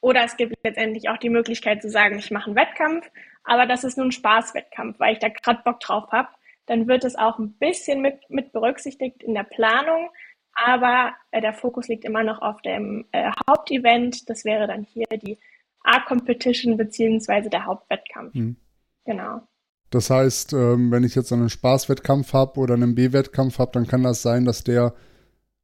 [0.00, 3.10] Oder es gibt letztendlich auch die Möglichkeit zu sagen, ich mache einen Wettkampf,
[3.44, 6.28] aber das ist nun ein Spaßwettkampf, weil ich da gerade Bock drauf habe
[6.66, 10.10] dann wird es auch ein bisschen mit, mit berücksichtigt in der Planung.
[10.52, 14.28] Aber äh, der Fokus liegt immer noch auf dem äh, Hauptevent.
[14.28, 15.38] Das wäre dann hier die
[15.86, 18.34] A-Competition beziehungsweise der Hauptwettkampf.
[18.34, 18.56] Mhm.
[19.04, 19.42] Genau.
[19.90, 24.02] Das heißt, ähm, wenn ich jetzt einen Spaßwettkampf habe oder einen B-Wettkampf habe, dann kann
[24.02, 24.94] das sein, dass der,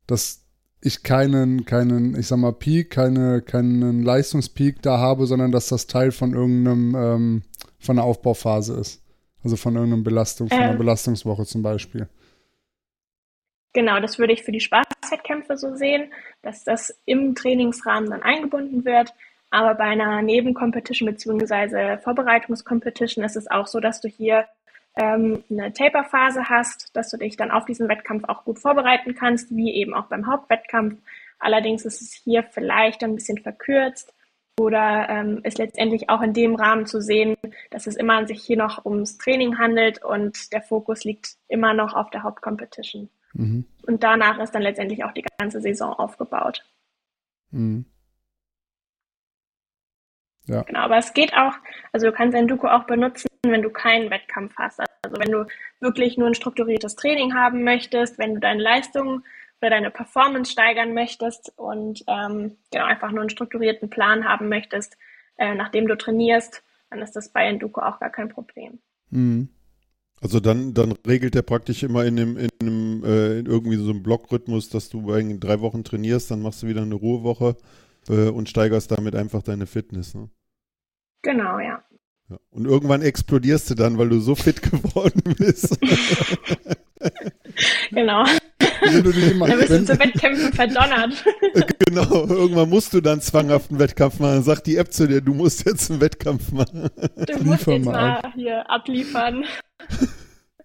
[0.07, 0.47] dass
[0.81, 5.87] ich keinen, keinen, ich sag mal, Peak, keine, keinen Leistungspeak da habe, sondern dass das
[5.87, 7.43] Teil von irgendeinem, ähm,
[7.79, 9.03] von einer Aufbauphase ist.
[9.45, 12.09] Also von irgendeiner Belastung, von einer ähm, Belastungswoche zum Beispiel.
[13.73, 18.85] Genau, das würde ich für die Spaßwettkämpfe so sehen, dass das im Trainingsrahmen dann eingebunden
[18.85, 19.15] wird.
[19.53, 21.99] Aber bei einer Nebencompetition bzw.
[21.99, 24.47] Vorbereitungscompetition ist es auch so, dass du hier
[24.97, 29.55] ähm, eine Taper-Phase hast, dass du dich dann auf diesen Wettkampf auch gut vorbereiten kannst,
[29.55, 30.99] wie eben auch beim Hauptwettkampf.
[31.39, 34.15] Allerdings ist es hier vielleicht ein bisschen verkürzt,
[34.61, 37.37] oder ähm, ist letztendlich auch in dem Rahmen zu sehen,
[37.71, 41.95] dass es immer sich hier noch ums Training handelt und der Fokus liegt immer noch
[41.95, 43.09] auf der Hauptcompetition.
[43.33, 43.65] Mhm.
[43.87, 46.65] Und danach ist dann letztendlich auch die ganze Saison aufgebaut.
[47.51, 47.87] Mhm.
[50.47, 50.63] Ja.
[50.63, 51.55] Genau, aber es geht auch,
[51.93, 54.81] also du kannst Enduko auch benutzen, wenn du keinen Wettkampf hast.
[54.81, 55.47] Also wenn du
[55.81, 59.23] wirklich nur ein strukturiertes Training haben möchtest, wenn du deine Leistung
[59.61, 64.97] oder deine Performance steigern möchtest und ähm, genau einfach nur einen strukturierten Plan haben möchtest,
[65.39, 68.81] äh, nachdem du trainierst, dann ist das bei Enduko auch gar kein Problem.
[69.11, 69.49] Mhm.
[70.21, 73.91] Also dann, dann regelt er praktisch immer in einem, in einem äh, in irgendwie so
[73.91, 77.57] einem Blockrhythmus, dass du bei drei Wochen trainierst, dann machst du wieder eine Ruhewoche
[78.09, 80.15] äh, und steigerst damit einfach deine Fitness.
[80.15, 80.29] Ne?
[81.23, 81.83] Genau, ja.
[82.29, 82.39] ja.
[82.51, 85.79] Und irgendwann explodierst du dann, weil du so fit geworden bist.
[87.91, 88.25] genau.
[88.81, 91.25] Wenn du dich immer, dann bist du zu Wettkämpfen verdonnert.
[91.87, 94.35] Genau, irgendwann musst du dann zwanghaft einen Wettkampf machen.
[94.35, 96.89] Dann sagt die App zu dir, du musst jetzt einen Wettkampf machen.
[96.97, 98.33] Du musst Liefer jetzt mal, ab.
[98.35, 99.45] hier abliefern.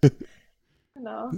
[0.94, 1.30] genau.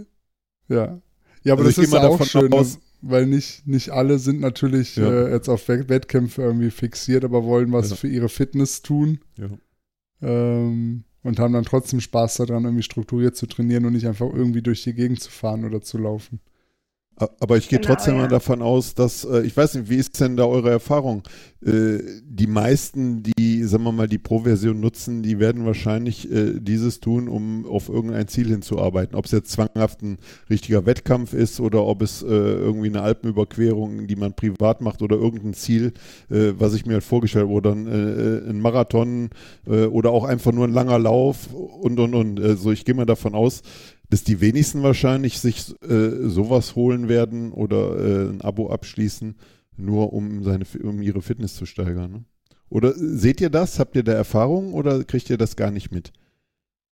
[0.69, 1.01] Ja.
[1.43, 5.11] Ja, aber also das ist auch schön, aus, weil nicht, nicht alle sind natürlich ja.
[5.11, 7.97] äh, jetzt auf Wettkämpfe irgendwie fixiert, aber wollen was ja.
[7.97, 9.21] für ihre Fitness tun.
[9.39, 9.49] Ja.
[10.23, 14.63] Ähm, und haben dann trotzdem Spaß daran, irgendwie strukturiert zu trainieren und nicht einfach irgendwie
[14.63, 16.41] durch die Gegend zu fahren oder zu laufen.
[17.38, 18.22] Aber ich gehe genau, trotzdem ja.
[18.22, 21.22] mal davon aus, dass, äh, ich weiß nicht, wie ist denn da eure Erfahrung?
[21.62, 27.00] Äh, die meisten, die, sagen wir mal, die Pro-Version nutzen, die werden wahrscheinlich äh, dieses
[27.00, 29.14] tun, um auf irgendein Ziel hinzuarbeiten.
[29.14, 30.16] Ob es jetzt zwanghaft ein
[30.48, 35.54] richtiger Wettkampf ist oder ob es irgendwie eine Alpenüberquerung, die man privat macht oder irgendein
[35.54, 35.92] Ziel,
[36.28, 39.30] was ich mir halt vorgestellt habe, oder ein, ein Marathon
[39.66, 42.40] oder auch einfach nur ein langer Lauf und, und, und.
[42.40, 43.62] Also ich gehe mal davon aus,
[44.11, 49.38] dass die wenigsten wahrscheinlich sich äh, sowas holen werden oder äh, ein Abo abschließen,
[49.77, 52.12] nur um seine um ihre Fitness zu steigern.
[52.12, 52.25] Ne?
[52.68, 53.79] Oder seht ihr das?
[53.79, 56.12] Habt ihr da Erfahrung oder kriegt ihr das gar nicht mit?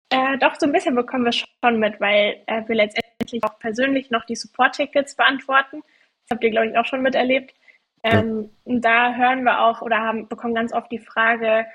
[0.10, 4.12] Äh, doch, so ein bisschen bekommen wir schon mit, weil äh, wir letztendlich auch persönlich
[4.12, 5.82] noch die Support-Tickets beantworten.
[5.82, 7.54] Das habt ihr, glaube ich, auch schon miterlebt.
[8.04, 8.80] Ähm, ja.
[8.80, 11.66] Da hören wir auch oder haben, bekommen ganz oft die Frage,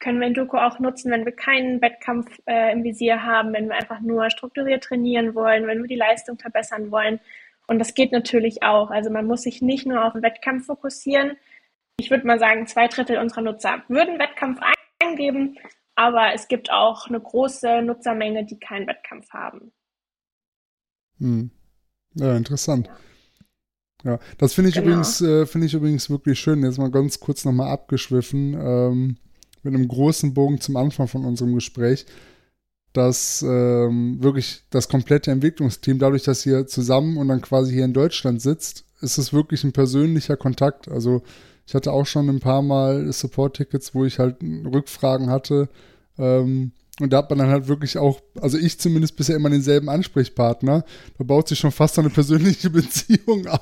[0.00, 3.76] können wir Endoko auch nutzen, wenn wir keinen Wettkampf äh, im Visier haben, wenn wir
[3.76, 7.20] einfach nur strukturiert trainieren wollen, wenn wir die Leistung verbessern wollen.
[7.66, 8.90] Und das geht natürlich auch.
[8.90, 11.36] Also man muss sich nicht nur auf den Wettkampf fokussieren.
[11.98, 14.58] Ich würde mal sagen, zwei Drittel unserer Nutzer würden Wettkampf
[14.98, 15.58] eingeben,
[15.94, 19.70] aber es gibt auch eine große Nutzermenge, die keinen Wettkampf haben.
[21.18, 21.50] Hm.
[22.14, 22.90] Ja, interessant.
[24.02, 24.12] Ja.
[24.12, 24.86] ja das finde ich genau.
[24.86, 26.64] übrigens, äh, finde ich übrigens wirklich schön.
[26.64, 28.54] Jetzt mal ganz kurz nochmal abgeschwiffen.
[28.54, 29.16] Ähm,
[29.62, 32.06] mit einem großen Bogen zum Anfang von unserem Gespräch,
[32.92, 37.92] dass ähm, wirklich das komplette Entwicklungsteam, dadurch, dass ihr zusammen und dann quasi hier in
[37.92, 40.88] Deutschland sitzt, ist es wirklich ein persönlicher Kontakt.
[40.88, 41.22] Also
[41.66, 45.68] ich hatte auch schon ein paar Mal Support-Tickets, wo ich halt Rückfragen hatte.
[46.18, 49.88] Ähm, Und da hat man dann halt wirklich auch, also ich zumindest bisher immer denselben
[49.88, 50.84] Ansprechpartner.
[51.16, 53.60] Da baut sich schon fast eine persönliche Beziehung auf.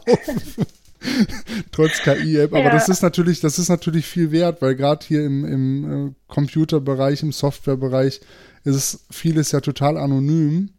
[1.72, 2.52] Trotz KI-App.
[2.52, 2.70] Aber ja.
[2.70, 7.22] das ist natürlich, das ist natürlich viel wert, weil gerade hier im, im äh, Computerbereich,
[7.22, 8.20] im Softwarebereich
[8.64, 10.70] ist es vieles ja total anonym.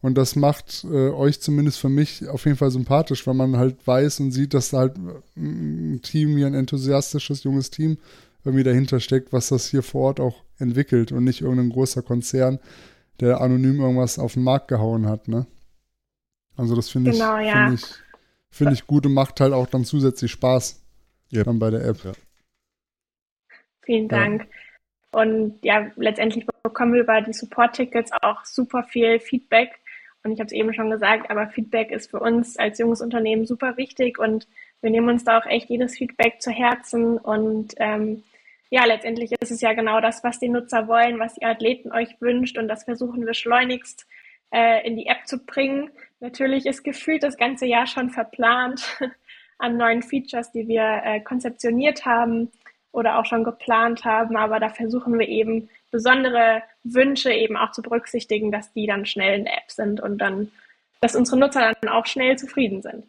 [0.00, 3.86] Und das macht äh, euch zumindest für mich auf jeden Fall sympathisch, weil man halt
[3.86, 4.96] weiß und sieht, dass da halt
[5.36, 7.98] ein Team, hier ein enthusiastisches, junges Team
[8.44, 12.58] irgendwie dahinter steckt, was das hier vor Ort auch entwickelt und nicht irgendein großer Konzern,
[13.20, 15.46] der anonym irgendwas auf den Markt gehauen hat, ne?
[16.56, 17.66] Also das finde genau, ich, ja.
[17.66, 17.86] finde ich,
[18.52, 20.80] find ich gut und macht halt auch dann zusätzlich Spaß
[21.32, 21.46] yep.
[21.46, 22.04] dann bei der App.
[22.04, 22.12] Ja.
[23.80, 24.42] Vielen Dank.
[24.42, 25.20] Ja.
[25.20, 29.80] Und ja, letztendlich bekommen wir über die Support-Tickets auch super viel Feedback.
[30.22, 33.44] Und ich habe es eben schon gesagt, aber Feedback ist für uns als junges Unternehmen
[33.44, 34.46] super wichtig und
[34.80, 38.22] wir nehmen uns da auch echt jedes Feedback zu Herzen und ähm,
[38.70, 42.20] ja, letztendlich ist es ja genau das, was die Nutzer wollen, was die Athleten euch
[42.20, 44.06] wünscht und das versuchen wir schleunigst
[44.52, 45.90] äh, in die App zu bringen.
[46.22, 48.96] Natürlich ist gefühlt das ganze Jahr schon verplant
[49.58, 52.48] an neuen Features, die wir äh, konzeptioniert haben
[52.92, 57.82] oder auch schon geplant haben, aber da versuchen wir eben besondere Wünsche eben auch zu
[57.82, 60.52] berücksichtigen, dass die dann schnell in der App sind und dann,
[61.00, 63.04] dass unsere Nutzer dann auch schnell zufrieden sind.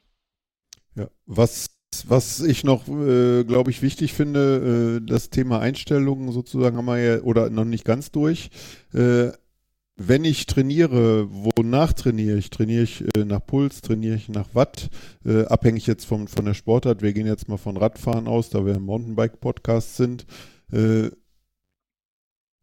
[0.95, 1.69] Ja, was
[2.07, 6.97] was ich noch, äh, glaube ich, wichtig finde, äh, das Thema Einstellungen sozusagen haben wir
[6.97, 8.49] ja, oder noch nicht ganz durch.
[8.95, 9.31] Äh,
[9.95, 12.49] wenn ich trainiere, wonach trainiere ich?
[12.49, 14.89] Trainiere ich äh, nach Puls, trainiere ich nach Watt?
[15.25, 17.01] Äh, abhängig jetzt vom, von der Sportart.
[17.01, 20.25] Wir gehen jetzt mal von Radfahren aus, da wir im Mountainbike-Podcast sind.
[20.71, 21.09] Äh,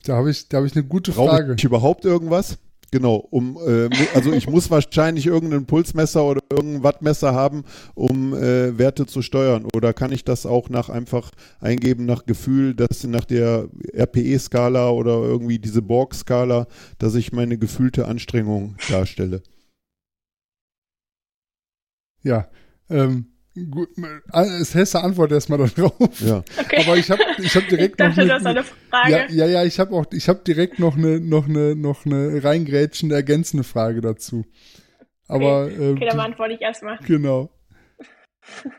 [0.05, 1.45] da habe ich, hab ich eine gute Frage.
[1.45, 2.59] Brauche ich überhaupt irgendwas?
[2.93, 8.77] Genau, um äh, also ich muss wahrscheinlich irgendein Pulsmesser oder irgendein Wattmesser haben, um äh,
[8.79, 9.65] Werte zu steuern.
[9.75, 15.13] Oder kann ich das auch nach einfach eingeben nach Gefühl, dass nach der RPE-Skala oder
[15.23, 16.67] irgendwie diese Borg-Skala,
[16.99, 19.43] dass ich meine gefühlte Anstrengung darstelle?
[22.23, 22.49] Ja,
[22.91, 23.27] ähm,
[23.71, 23.89] Gut,
[24.33, 26.21] es Hesse antwortet erstmal darauf.
[26.21, 26.45] Ja.
[26.59, 26.85] Okay.
[26.85, 29.11] Aber ich habe ich hab direkt ich dachte, noch eine, eine Frage.
[29.11, 32.45] Ja, ja, ja, ich habe auch ich habe direkt noch eine noch eine noch eine
[32.45, 34.45] reingrätschende ergänzende Frage dazu.
[35.27, 36.99] Aber okay, äh, okay dann beantworte ich erstmal.
[37.07, 37.51] Genau.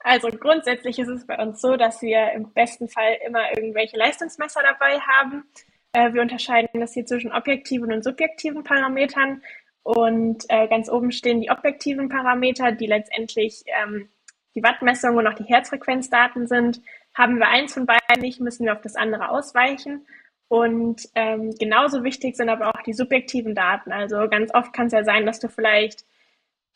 [0.00, 4.62] Also grundsätzlich ist es bei uns so, dass wir im besten Fall immer irgendwelche Leistungsmesser
[4.62, 5.44] dabei haben.
[5.92, 9.42] Äh, wir unterscheiden das hier zwischen objektiven und subjektiven Parametern.
[9.88, 14.10] Und äh, ganz oben stehen die objektiven Parameter, die letztendlich ähm,
[14.54, 16.82] die Wattmessung und auch die Herzfrequenzdaten sind.
[17.14, 20.06] Haben wir eins von beiden nicht, müssen wir auf das andere ausweichen.
[20.48, 23.90] Und ähm, genauso wichtig sind aber auch die subjektiven Daten.
[23.90, 26.04] Also ganz oft kann es ja sein, dass du vielleicht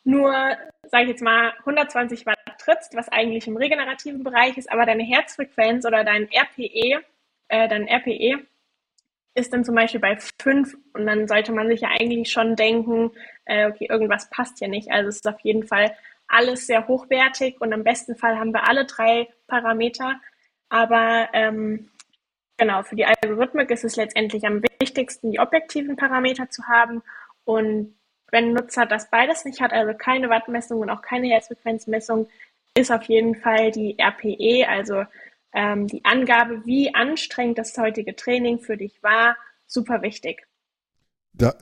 [0.05, 0.33] nur,
[0.85, 5.03] sage ich jetzt mal, 120 Watt trittst, was eigentlich im regenerativen Bereich ist, aber deine
[5.03, 7.03] Herzfrequenz oder dein RPE,
[7.49, 8.47] äh, dein RPE
[9.35, 13.13] ist dann zum Beispiel bei fünf und dann sollte man sich ja eigentlich schon denken,
[13.45, 14.91] äh, okay, irgendwas passt hier nicht.
[14.91, 15.95] Also es ist auf jeden Fall
[16.29, 20.21] alles sehr hochwertig und im besten Fall haben wir alle drei Parameter.
[20.69, 21.91] Aber ähm,
[22.57, 27.03] genau, für die Algorithmik ist es letztendlich am wichtigsten, die objektiven Parameter zu haben.
[27.45, 27.95] Und
[28.31, 32.29] wenn ein Nutzer das beides nicht hat, also keine Wattmessung und auch keine Herzfrequenzmessung,
[32.75, 35.05] ist auf jeden Fall die RPE, also
[35.53, 39.37] ähm, die Angabe, wie anstrengend das heutige Training für dich war,
[39.67, 40.47] super wichtig.
[41.33, 41.55] Da,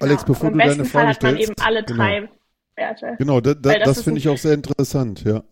[0.00, 2.02] Alex, ja, bevor du deine Frage Fall hat man eben alle genau.
[2.02, 2.28] drei
[2.76, 3.16] Werte.
[3.18, 5.42] Genau, da, da, das, das finde ich auch sehr interessant, ja.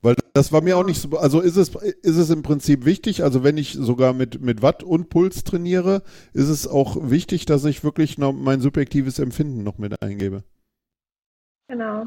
[0.00, 3.24] Weil das war mir auch nicht so, also ist es, ist es im Prinzip wichtig,
[3.24, 7.64] also wenn ich sogar mit, mit Watt und Puls trainiere, ist es auch wichtig, dass
[7.64, 10.44] ich wirklich noch mein subjektives Empfinden noch mit eingebe.
[11.66, 12.06] Genau.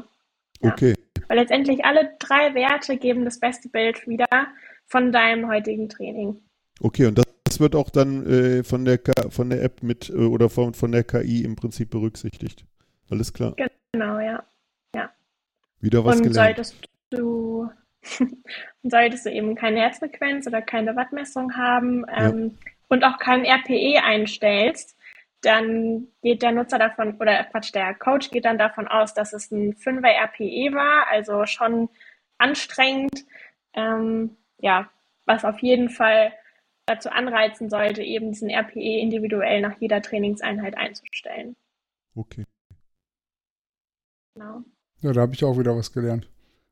[0.62, 0.72] Ja.
[0.72, 0.94] Okay.
[1.28, 4.26] Weil letztendlich alle drei Werte geben das beste Bild wieder
[4.86, 6.40] von deinem heutigen Training.
[6.80, 10.48] Okay, und das wird auch dann äh, von, der von der App mit äh, oder
[10.48, 12.64] von, von der KI im Prinzip berücksichtigt.
[13.10, 13.54] Alles klar.
[13.92, 14.42] Genau, ja.
[14.94, 15.10] ja.
[15.80, 16.56] Wieder was und gelernt.
[16.56, 17.70] Solltest du,
[18.82, 22.70] solltest du eben keine Herzfrequenz oder keine Wattmessung haben ähm, ja.
[22.88, 24.96] und auch kein RPE einstellst,
[25.42, 29.50] dann geht der Nutzer davon, oder Quatsch, der Coach geht dann davon aus, dass es
[29.50, 31.88] ein 5er RPE war, also schon
[32.38, 33.24] anstrengend.
[33.74, 34.90] Ähm, ja,
[35.26, 36.32] was auf jeden Fall
[36.86, 41.56] dazu anreizen sollte, eben diesen RPE individuell nach jeder Trainingseinheit einzustellen.
[42.14, 42.44] Okay.
[44.34, 44.62] Genau.
[45.00, 46.28] Ja, da habe ich auch wieder was gelernt.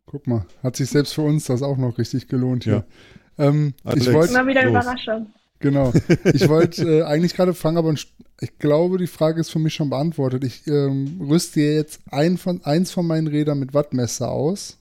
[0.06, 2.84] Guck mal, hat sich selbst für uns das auch noch richtig gelohnt hier.
[3.36, 3.46] Ja.
[3.46, 4.70] Ähm, ich wollte immer wieder los.
[4.70, 5.32] Überraschung.
[5.58, 5.92] Genau.
[6.32, 9.90] Ich wollte äh, eigentlich gerade fragen, aber ich glaube, die Frage ist für mich schon
[9.90, 10.44] beantwortet.
[10.44, 14.79] Ich ähm, rüste jetzt ein von, eins von meinen Rädern mit Wattmesser aus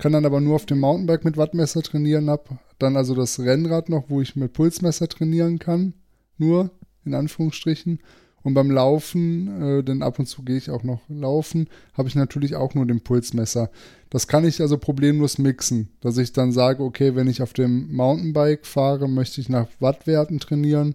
[0.00, 3.88] kann dann aber nur auf dem Mountainbike mit Wattmesser trainieren, hab dann also das Rennrad
[3.90, 5.92] noch, wo ich mit Pulsmesser trainieren kann,
[6.38, 6.70] nur
[7.04, 8.00] in Anführungsstrichen.
[8.42, 12.14] Und beim Laufen, äh, denn ab und zu gehe ich auch noch laufen, habe ich
[12.14, 13.70] natürlich auch nur den Pulsmesser.
[14.08, 17.94] Das kann ich also problemlos mixen, dass ich dann sage, okay, wenn ich auf dem
[17.94, 20.94] Mountainbike fahre, möchte ich nach Wattwerten trainieren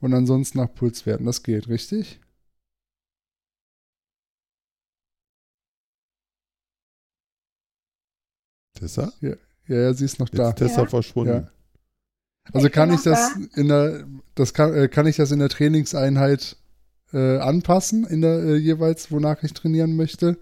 [0.00, 1.24] und ansonsten nach Pulswerten.
[1.24, 2.20] Das geht, richtig?
[8.84, 9.12] Tessa?
[9.20, 9.34] Ja,
[9.66, 10.48] ja, sie ist noch da.
[10.48, 10.86] Jetzt Tessa Ja.
[10.86, 11.34] verschwunden.
[11.34, 11.50] Ja.
[12.52, 15.48] Also Ich kann ich das in der, das kann, äh, kann ich das in der
[15.48, 16.56] Trainingseinheit
[17.14, 20.36] äh, anpassen, in der äh, jeweils, wonach ich trainieren möchte?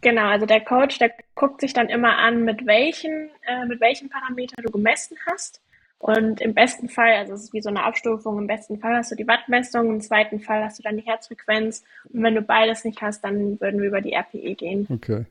[0.00, 4.08] Genau, also der Coach, der guckt sich dann immer an, mit welchen, äh, mit welchen
[4.08, 5.60] Parameter du gemessen hast.
[5.98, 9.10] Und im besten Fall, also es ist wie so eine Abstufung, im besten Fall hast
[9.10, 11.82] du die Wattmessung, im zweiten Fall hast du dann die Herzfrequenz.
[12.12, 14.86] Und wenn du beides nicht hast, dann würden wir über die RPE gehen.
[14.90, 15.24] Okay.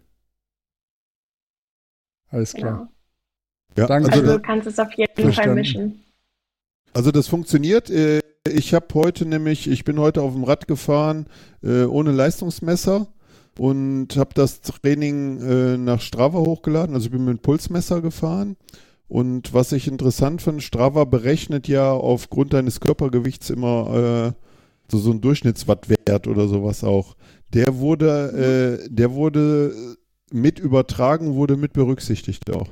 [2.36, 2.90] Alles klar.
[3.76, 3.88] Genau.
[3.88, 4.12] Ja, Danke.
[4.12, 5.56] also, Also das, du kannst es auf jeden Fall Verstanden.
[5.56, 6.04] mischen.
[6.94, 7.90] also das funktioniert.
[7.90, 11.26] Äh, Ich habe heute nämlich, ich bin heute auf dem Rad gefahren
[11.64, 13.08] äh, ohne Leistungsmesser
[13.58, 16.94] und habe das Training äh, nach Strava hochgeladen.
[16.94, 18.56] Also ich bin mit Pulsmesser gefahren.
[19.08, 24.42] Und was ich interessant finde, Strava berechnet ja aufgrund deines Körpergewichts immer äh,
[24.92, 27.16] so, so einen Durchschnittswattwert oder sowas auch.
[27.54, 29.96] Der wurde, äh, der wurde
[30.36, 32.68] mit übertragen, wurde mit berücksichtigt auch.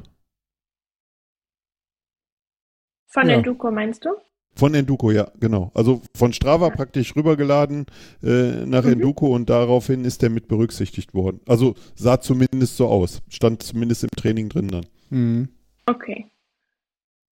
[3.07, 3.35] Von Ja.
[3.37, 4.09] Enduko meinst du?
[4.55, 5.71] Von Enduko, ja, genau.
[5.73, 6.75] Also von Strava Ja.
[6.75, 7.85] praktisch rübergeladen
[8.21, 8.93] äh, nach Mhm.
[8.93, 11.39] Enduko und daraufhin ist der mit berücksichtigt worden.
[11.47, 13.21] Also sah zumindest so aus.
[13.29, 14.85] Stand zumindest im Training drin dann.
[15.09, 15.49] Mhm.
[15.85, 16.29] Okay.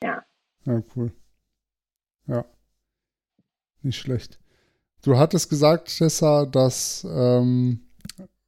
[0.02, 1.10] Ja, cool.
[2.26, 2.44] Ja.
[3.82, 4.38] Nicht schlecht.
[5.02, 7.80] Du hattest gesagt, Tessa, dass ähm,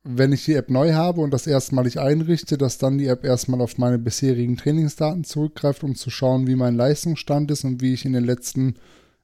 [0.05, 3.61] wenn ich die App neu habe und das erstmalig einrichte, dass dann die App erstmal
[3.61, 8.05] auf meine bisherigen Trainingsdaten zurückgreift, um zu schauen, wie mein Leistungsstand ist und wie ich
[8.05, 8.75] in den letzten,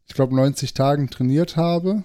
[0.07, 2.05] ich glaube, 90 Tagen trainiert habe.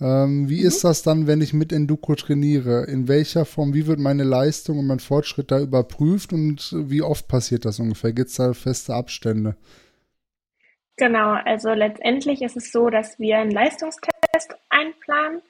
[0.00, 0.66] Ähm, wie Mhm.
[0.66, 2.84] ist das dann, wenn ich mit Enduko trainiere?
[2.86, 7.28] In welcher Form, wie wird meine Leistung und mein Fortschritt da überprüft und wie oft
[7.28, 8.12] passiert das ungefähr?
[8.12, 9.56] Gibt es da feste Abstände?
[10.96, 15.42] Genau, also letztendlich ist es so, dass wir einen Leistungstest einplanen.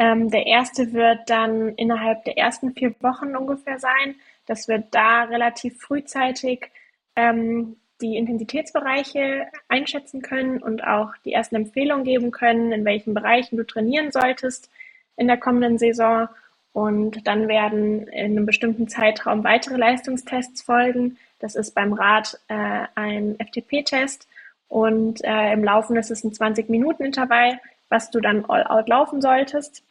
[0.00, 4.14] Ähm, der erste wird dann innerhalb der ersten vier Wochen ungefähr sein,
[4.46, 6.70] dass wir da relativ frühzeitig
[7.16, 13.58] ähm, die Intensitätsbereiche einschätzen können und auch die ersten Empfehlungen geben können, in welchen Bereichen
[13.58, 14.70] du trainieren solltest
[15.18, 16.28] in der kommenden Saison.
[16.72, 21.18] Und dann werden in einem bestimmten Zeitraum weitere Leistungstests folgen.
[21.40, 24.26] Das ist beim Rad äh, ein FTP-Test
[24.68, 27.60] und äh, im Laufen ist es ein 20-Minuten-Intervall,
[27.90, 29.82] was du dann all-out laufen solltest.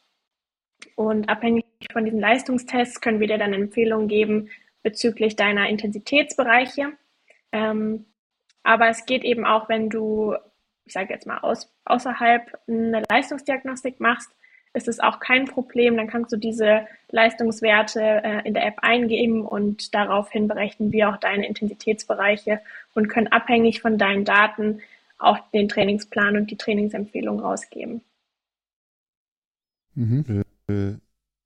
[0.95, 4.49] Und abhängig von diesen Leistungstests können wir dir dann Empfehlungen geben
[4.83, 6.93] bezüglich deiner Intensitätsbereiche.
[7.51, 8.05] Ähm,
[8.63, 10.35] aber es geht eben auch, wenn du,
[10.85, 14.29] ich sage jetzt mal, aus, außerhalb eine Leistungsdiagnostik machst,
[14.73, 15.97] ist es auch kein Problem.
[15.97, 21.17] Dann kannst du diese Leistungswerte äh, in der App eingeben und daraufhin berechnen wir auch
[21.17, 22.61] deine Intensitätsbereiche
[22.93, 24.81] und können abhängig von deinen Daten
[25.17, 28.01] auch den Trainingsplan und die Trainingsempfehlung rausgeben.
[29.95, 30.43] Mhm.
[30.69, 30.97] Äh,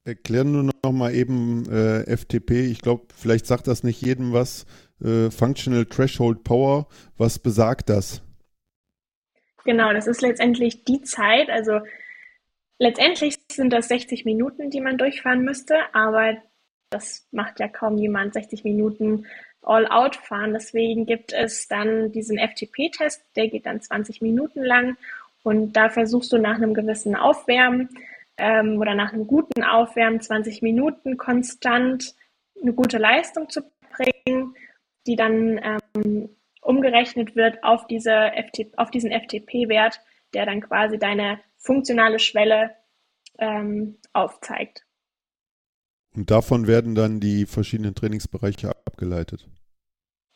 [0.05, 2.69] erklär nur noch mal eben äh, FTP.
[2.69, 4.65] Ich glaube, vielleicht sagt das nicht jedem was.
[5.01, 6.87] Äh, Functional Threshold Power.
[7.17, 8.21] Was besagt das?
[9.63, 11.79] Genau, das ist letztendlich die Zeit, also
[12.79, 16.35] letztendlich sind das 60 Minuten, die man durchfahren müsste, aber
[16.89, 19.25] das macht ja kaum jemand 60 Minuten
[19.61, 20.53] All-Out fahren.
[20.53, 24.97] Deswegen gibt es dann diesen FTP-Test, der geht dann 20 Minuten lang
[25.43, 27.89] und da versuchst du nach einem gewissen Aufwärmen
[28.37, 32.15] ähm, oder nach einem guten Aufwärmen 20 Minuten konstant
[32.61, 34.55] eine gute Leistung zu bringen,
[35.05, 35.59] die dann
[35.95, 36.29] ähm,
[36.61, 39.99] umgerechnet wird auf, diese FT, auf diesen FTP-Wert,
[40.33, 42.75] der dann quasi deine funktionale Schwelle
[43.37, 44.85] ähm, aufzeigt.
[46.15, 49.47] Und davon werden dann die verschiedenen Trainingsbereiche abgeleitet.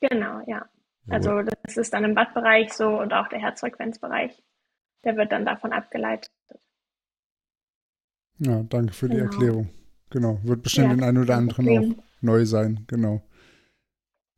[0.02, 0.68] Genau, ja.
[1.10, 4.43] Also das ist dann im Wattbereich so und auch der Herzfrequenzbereich.
[5.06, 6.32] Der wird dann davon abgeleitet.
[8.40, 9.32] Ja, danke für die Genau.
[9.32, 9.70] Erklärung.
[10.10, 10.40] Genau.
[10.44, 11.96] Wird bestimmt Ja, den einen oder anderen Problem.
[12.00, 12.84] auch neu sein.
[12.88, 13.22] Genau.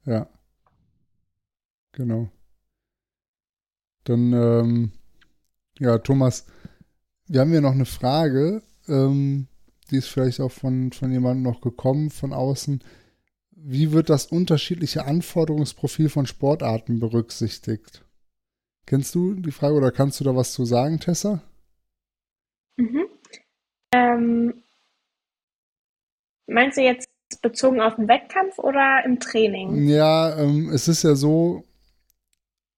[0.06, 0.28] Ja.
[1.91, 2.30] Genau.
[4.06, 4.91] Dann, ähm,
[5.80, 6.45] ja, Thomas,
[7.28, 8.64] wir haben hier noch eine Frage.
[8.88, 9.47] Ähm,
[9.91, 12.84] die ist vielleicht auch von, von jemandem noch gekommen von außen.
[13.52, 18.06] Wie wird das unterschiedliche Anforderungsprofil von Sportarten berücksichtigt?
[18.86, 21.43] Kennst du die Frage oder kannst du da was zu sagen, Tessa?
[22.78, 23.06] Mhm.
[23.91, 24.53] Ähm,
[26.47, 27.09] meinst du jetzt
[27.41, 29.87] bezogen auf den Wettkampf oder im Training?
[29.87, 31.63] Ja, ähm, es ist ja so,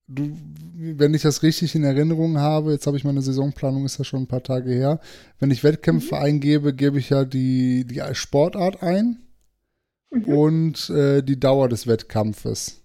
[0.07, 0.35] du,
[0.75, 4.23] wenn ich das richtig in Erinnerung habe, jetzt habe ich meine Saisonplanung, ist ja schon
[4.23, 4.99] ein paar Tage her.
[5.39, 6.21] Wenn ich Wettkämpfe mhm.
[6.21, 9.19] eingebe, gebe ich ja die, die Sportart ein
[10.11, 10.23] mhm.
[10.25, 12.81] und äh, die Dauer des Wettkampfes.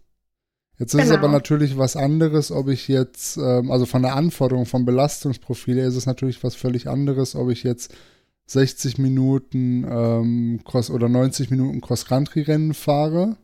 [0.78, 1.14] Jetzt ist genau.
[1.14, 5.76] es aber natürlich was anderes, ob ich jetzt, ähm, also von der Anforderung, vom Belastungsprofil
[5.76, 7.94] her ist es natürlich was völlig anderes, ob ich jetzt
[8.47, 13.36] 60 Minuten ähm, Cross oder 90 Minuten Cross-Country-Rennen fahre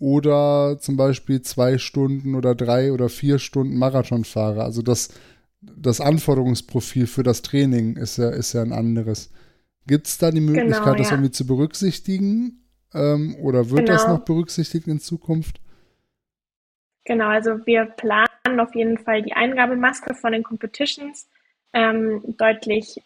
[0.00, 4.64] oder zum Beispiel zwei Stunden oder drei oder vier Stunden Marathon fahre.
[4.64, 5.14] Also das,
[5.60, 9.30] das Anforderungsprofil für das Training ist ja, ist ja ein anderes.
[9.86, 10.98] Gibt es da die Möglichkeit, genau, ja.
[10.98, 12.64] das irgendwie zu berücksichtigen?
[12.92, 13.92] Ähm, oder wird genau.
[13.92, 15.60] das noch berücksichtigt in Zukunft?
[17.04, 21.28] Genau, also wir planen auf jeden Fall die Eingabemaske von den Competitions
[21.72, 23.00] ähm, deutlich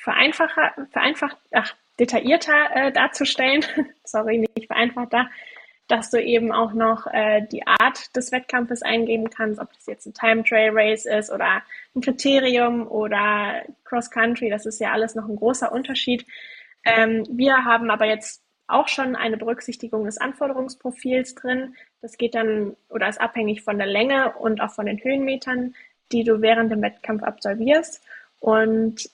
[0.00, 3.64] vereinfacher, vereinfacht, ach, detaillierter äh, darzustellen.
[4.04, 5.28] Sorry, nicht vereinfachter,
[5.88, 10.06] dass du eben auch noch äh, die Art des Wettkampfes eingeben kannst, ob das jetzt
[10.06, 11.62] ein Time Trail Race ist oder
[11.94, 14.48] ein Kriterium oder Cross Country.
[14.48, 16.26] Das ist ja alles noch ein großer Unterschied.
[16.84, 21.74] Ähm, wir haben aber jetzt auch schon eine Berücksichtigung des Anforderungsprofils drin.
[22.00, 25.74] Das geht dann oder ist abhängig von der Länge und auch von den Höhenmetern,
[26.12, 28.02] die du während dem Wettkampf absolvierst.
[28.38, 29.10] Und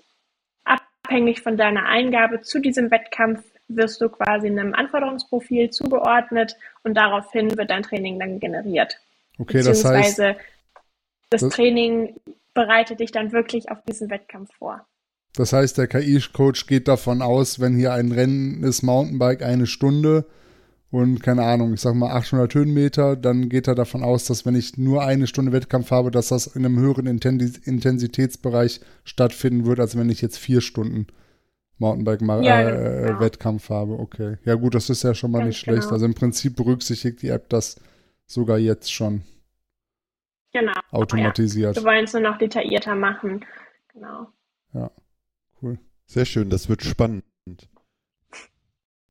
[1.07, 7.57] abhängig von deiner Eingabe zu diesem Wettkampf wirst du quasi einem Anforderungsprofil zugeordnet und daraufhin
[7.57, 8.99] wird dein Training dann generiert.
[9.39, 10.37] Okay, das heißt, das,
[11.31, 12.15] das Training
[12.55, 14.87] bereitet dich dann wirklich auf diesen Wettkampf vor.
[15.35, 20.25] Das heißt, der KI-Coach geht davon aus, wenn hier ein Rennen ist, Mountainbike eine Stunde
[20.91, 24.55] und keine Ahnung, ich sag mal 800 Höhenmeter, dann geht er davon aus, dass wenn
[24.55, 29.97] ich nur eine Stunde Wettkampf habe, dass das in einem höheren Intensitätsbereich stattfinden wird, als
[29.99, 31.09] wenn ich jetzt vier Stunden
[31.79, 33.93] Mountainbike-Wettkampf ja, genau.
[33.93, 33.99] habe.
[34.01, 34.39] Okay.
[34.45, 35.83] Ja gut, das ist ja schon mal Ganz nicht schlecht.
[35.83, 35.93] Genau.
[35.93, 37.77] Also im Prinzip berücksichtigt die App das
[38.25, 39.23] sogar jetzt schon.
[40.53, 40.73] Genau.
[40.91, 41.77] Automatisiert.
[41.77, 41.83] Ja.
[41.83, 43.45] Wir wollen es nur noch detaillierter machen.
[43.93, 44.29] Genau.
[44.73, 44.91] Ja,
[45.61, 45.79] cool.
[46.07, 47.25] Sehr schön, das wird spannend.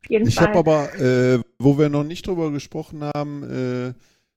[0.09, 3.93] Ich habe aber, äh, wo wir noch nicht drüber gesprochen haben, äh,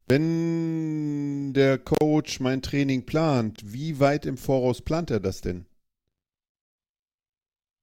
[0.07, 5.67] wenn der Coach mein Training plant, wie weit im Voraus plant er das denn?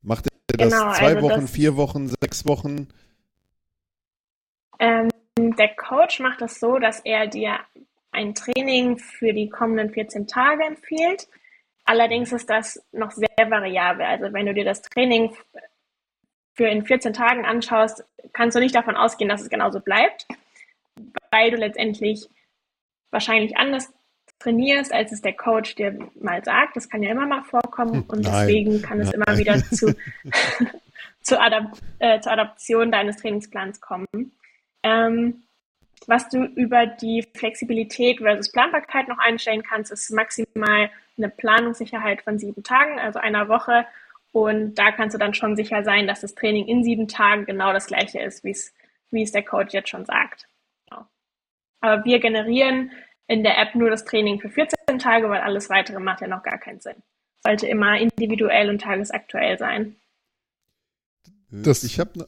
[0.01, 2.87] Macht er das genau, zwei also Wochen, das, vier Wochen, sechs Wochen?
[4.79, 7.59] Ähm, der Coach macht das so, dass er dir
[8.11, 11.27] ein Training für die kommenden 14 Tage empfiehlt.
[11.83, 14.05] Allerdings ist das noch sehr variabel.
[14.05, 15.35] Also wenn du dir das Training
[16.55, 18.03] für in 14 Tagen anschaust,
[18.33, 20.25] kannst du nicht davon ausgehen, dass es genauso bleibt,
[21.31, 22.29] weil du letztendlich
[23.11, 23.93] wahrscheinlich anders
[24.39, 26.75] trainierst, als es der Coach dir mal sagt.
[26.75, 28.47] Das kann ja immer mal vorkommen und Nein.
[28.47, 29.21] deswegen kann es Nein.
[29.21, 29.95] immer wieder zu,
[31.21, 34.07] zu Adap äh, zur Adaption deines Trainingsplans kommen.
[34.83, 35.43] Ähm,
[36.07, 42.37] was du über die Flexibilität versus Planbarkeit noch einstellen kannst, ist maximal eine Planungssicherheit von
[42.37, 43.85] sieben Tagen, also einer Woche
[44.35, 47.71] und da kannst du dann schon sicher sein, dass das Training in sieben Tagen genau
[47.71, 48.73] das gleiche ist, wie es,
[49.09, 50.49] wie es der Coach jetzt schon sagt.
[50.89, 51.05] Genau.
[51.79, 52.91] Aber wir generieren
[53.27, 56.43] in der App nur das Training für 14 Tage, weil alles weitere macht ja noch
[56.43, 56.97] gar keinen Sinn.
[57.45, 59.95] Sollte immer individuell und tagesaktuell sein.
[61.49, 62.27] Das, ich habe, ne,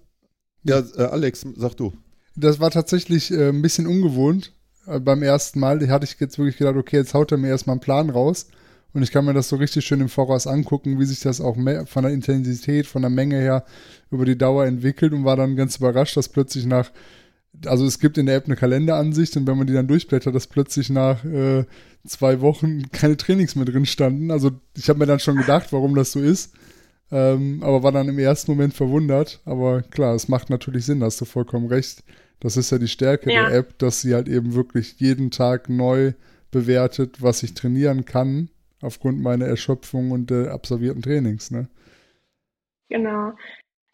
[0.63, 1.91] ja, äh, Alex, sag du.
[2.37, 4.53] Das war tatsächlich äh, ein bisschen ungewohnt
[4.85, 5.79] äh, beim ersten Mal.
[5.79, 8.47] Da hatte ich jetzt wirklich gedacht, okay, jetzt haut er mir erstmal einen Plan raus.
[8.93, 11.55] Und ich kann mir das so richtig schön im Voraus angucken, wie sich das auch
[11.55, 13.65] von der Intensität, von der Menge her
[14.11, 16.91] über die Dauer entwickelt und war dann ganz überrascht, dass plötzlich nach,
[17.65, 20.47] also es gibt in der App eine Kalenderansicht und wenn man die dann durchblättert, dass
[20.47, 21.65] plötzlich nach äh,
[22.05, 24.31] zwei Wochen keine Trainings mehr drin standen.
[24.31, 26.53] Also ich habe mir dann schon gedacht, warum das so ist.
[27.09, 29.41] Ähm, aber war dann im ersten Moment verwundert.
[29.45, 32.03] Aber klar, es macht natürlich Sinn, hast du vollkommen recht.
[32.39, 33.49] Das ist ja die Stärke ja.
[33.49, 36.13] der App, dass sie halt eben wirklich jeden Tag neu
[36.51, 38.49] bewertet, was ich trainieren kann
[38.81, 41.51] aufgrund meiner Erschöpfung und äh, absolvierten Trainings.
[41.51, 41.67] Ne?
[42.89, 43.33] Genau.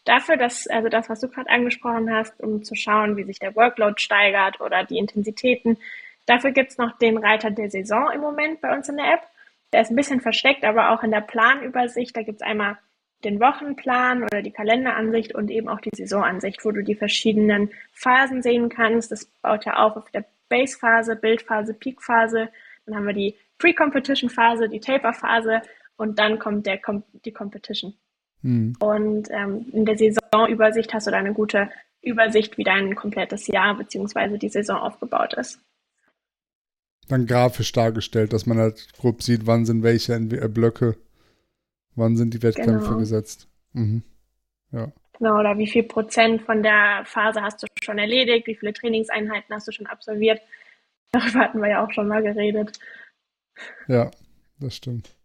[0.06, 3.56] Dafür, dass, also das, was du gerade angesprochen hast, um zu schauen, wie sich der
[3.56, 5.78] Workload steigert oder die Intensitäten,
[6.26, 9.22] dafür gibt es noch den Reiter der Saison im Moment bei uns in der App.
[9.72, 12.78] Der ist ein bisschen versteckt, aber auch in der Planübersicht, da gibt es einmal
[13.24, 18.42] den Wochenplan oder die Kalenderansicht und eben auch die Saisonansicht, wo du die verschiedenen Phasen
[18.42, 19.12] sehen kannst.
[19.12, 22.50] Das baut ja auf auf der Base-Phase, Bildphase, Peak-Phase.
[22.86, 25.62] Dann haben wir die Pre-Competition-Phase, die Taper-Phase
[25.96, 26.80] und dann kommt der,
[27.26, 27.94] die Competition.
[28.42, 28.76] Mhm.
[28.80, 31.70] Und ähm, in der Saisonübersicht hast du da eine gute
[32.02, 34.38] Übersicht, wie dein komplettes Jahr bzw.
[34.38, 35.60] die Saison aufgebaut ist.
[37.08, 40.98] Dann grafisch dargestellt, dass man halt grob sieht, wann sind welche äh, Blöcke,
[41.96, 42.98] wann sind die Wettkämpfe genau.
[42.98, 43.48] gesetzt.
[43.74, 44.04] Mhm.
[44.72, 44.92] Ja.
[45.18, 49.54] Genau, oder wie viel Prozent von der Phase hast du schon erledigt, wie viele Trainingseinheiten
[49.54, 50.42] hast du schon absolviert.
[51.12, 52.80] Darüber hatten wir ja auch schon mal geredet.
[53.88, 54.12] Ja,
[54.60, 55.16] das stimmt.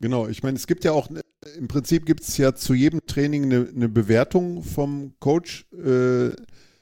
[0.00, 1.08] Genau, ich meine, es gibt ja auch,
[1.56, 6.30] im Prinzip gibt es ja zu jedem Training eine, eine Bewertung vom Coach äh,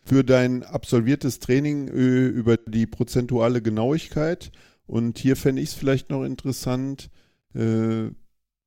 [0.04, 4.52] für dein absolviertes Training äh, über die prozentuale Genauigkeit.
[4.86, 7.10] Und hier fände ich es vielleicht noch interessant.
[7.54, 8.08] Äh,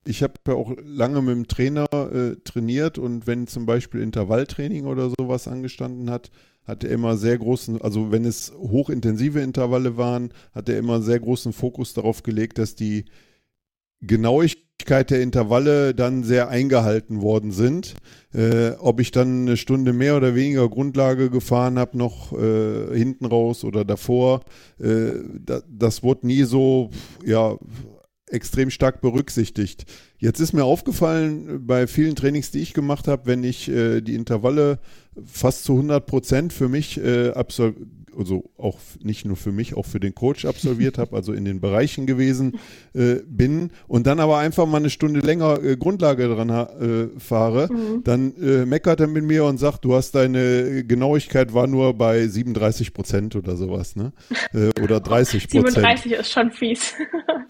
[0.05, 4.85] ich habe ja auch lange mit dem Trainer äh, trainiert und wenn zum Beispiel Intervalltraining
[4.85, 6.31] oder sowas angestanden hat,
[6.69, 11.19] hat er immer sehr großen, also wenn es hochintensive Intervalle waren, hat er immer sehr
[11.19, 13.05] großen Fokus darauf gelegt, dass die
[14.01, 17.95] Genauigkeit der Intervalle dann sehr eingehalten worden sind.
[18.33, 23.25] Äh, ob ich dann eine Stunde mehr oder weniger Grundlage gefahren habe, noch äh, hinten
[23.25, 24.41] raus oder davor,
[24.79, 25.11] äh,
[25.43, 26.91] da, das wurde nie so
[27.25, 27.57] ja,
[28.29, 29.85] extrem stark berücksichtigt.
[30.17, 34.15] Jetzt ist mir aufgefallen, bei vielen Trainings, die ich gemacht habe, wenn ich äh, die
[34.15, 34.79] Intervalle
[35.25, 37.31] fast zu 100 Prozent für mich äh,
[38.19, 41.61] also auch nicht nur für mich, auch für den Coach absolviert habe, also in den
[41.61, 42.59] Bereichen gewesen
[42.93, 47.69] äh, bin und dann aber einfach mal eine Stunde länger äh, Grundlage dran äh, fahre,
[47.71, 48.03] mhm.
[48.03, 52.27] dann äh, meckert er mit mir und sagt, du hast deine Genauigkeit war nur bei
[52.27, 54.11] 37 Prozent oder sowas, ne?
[54.53, 55.73] Äh, oder 30 Prozent.
[55.73, 56.93] 37 ist schon fies.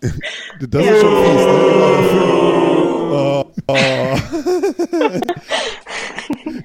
[0.69, 2.59] das ist schon fies, ne?
[3.11, 3.73] Oh, oh.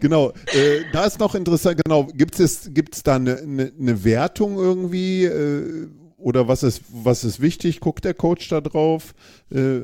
[0.05, 4.57] genau, äh, da ist noch interessant, genau, gibt es gibt's da eine, eine, eine Wertung
[4.59, 5.89] irgendwie äh,
[6.19, 7.81] oder was ist, was ist wichtig?
[7.81, 9.15] Guckt der Coach da drauf?
[9.51, 9.83] Äh,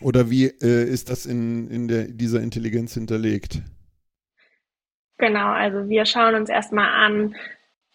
[0.00, 3.62] oder wie äh, ist das in, in der, dieser Intelligenz hinterlegt?
[5.18, 7.34] Genau, also wir schauen uns erstmal an,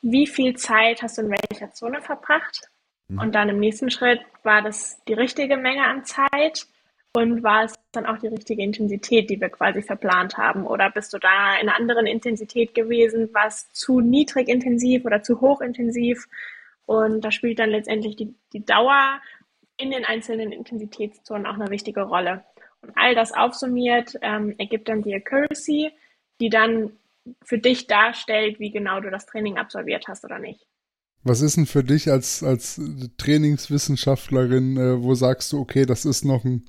[0.02, 2.70] wie viel Zeit hast du in welcher Zone verbracht?
[3.08, 3.20] Mhm.
[3.20, 6.68] Und dann im nächsten Schritt war das die richtige Menge an Zeit
[7.14, 10.66] und war es dann auch die richtige Intensität, die wir quasi verplant haben?
[10.66, 13.34] Oder bist du da in einer anderen Intensität gewesen?
[13.34, 16.28] War es zu niedrig intensiv oder zu hoch intensiv?
[16.86, 19.20] Und da spielt dann letztendlich die, die Dauer
[19.78, 22.44] in den einzelnen Intensitätszonen auch eine wichtige Rolle.
[22.82, 25.92] Und all das aufsummiert ähm, ergibt dann die Accuracy,
[26.40, 26.92] die dann
[27.44, 30.66] für dich darstellt, wie genau du das Training absolviert hast oder nicht.
[31.24, 32.82] Was ist denn für dich als, als
[33.18, 36.66] Trainingswissenschaftlerin, äh, wo sagst du, okay, das ist noch ein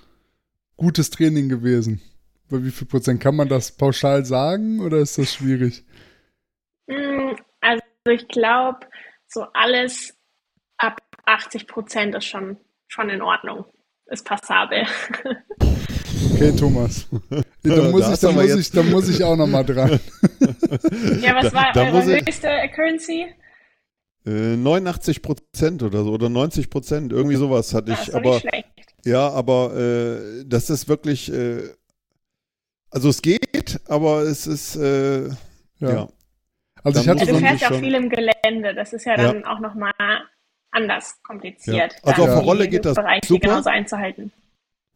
[0.82, 2.02] gutes Training gewesen?
[2.50, 5.84] Bei wie viel Prozent kann man das pauschal sagen oder ist das schwierig?
[6.88, 8.80] Mm, also ich glaube,
[9.28, 10.14] so alles
[10.78, 12.56] ab 80 Prozent ist schon,
[12.88, 13.64] schon in Ordnung.
[14.06, 14.84] Ist passabel.
[16.34, 17.08] Okay, Thomas.
[17.64, 20.00] Da muss, ich, da, muss ich, da muss ich auch nochmal dran.
[21.20, 23.26] Ja, was war da, da eure höchste Currency?
[24.24, 28.12] 89 äh, Prozent oder so, oder 90 Prozent, irgendwie sowas hatte ich.
[28.12, 28.40] aber,
[29.04, 31.70] ja, aber äh, das ist wirklich, äh,
[32.90, 35.34] also es geht, aber es ist, äh, ja.
[35.80, 36.08] ja.
[36.84, 39.40] Also ich hatte ja, du fährst ja auch viel im Gelände, das ist ja dann
[39.40, 39.52] ja.
[39.52, 39.92] auch nochmal
[40.72, 41.92] anders kompliziert.
[41.92, 41.98] Ja.
[42.02, 43.40] Also auf der Rolle geht das super.
[43.40, 44.32] genauso einzuhalten.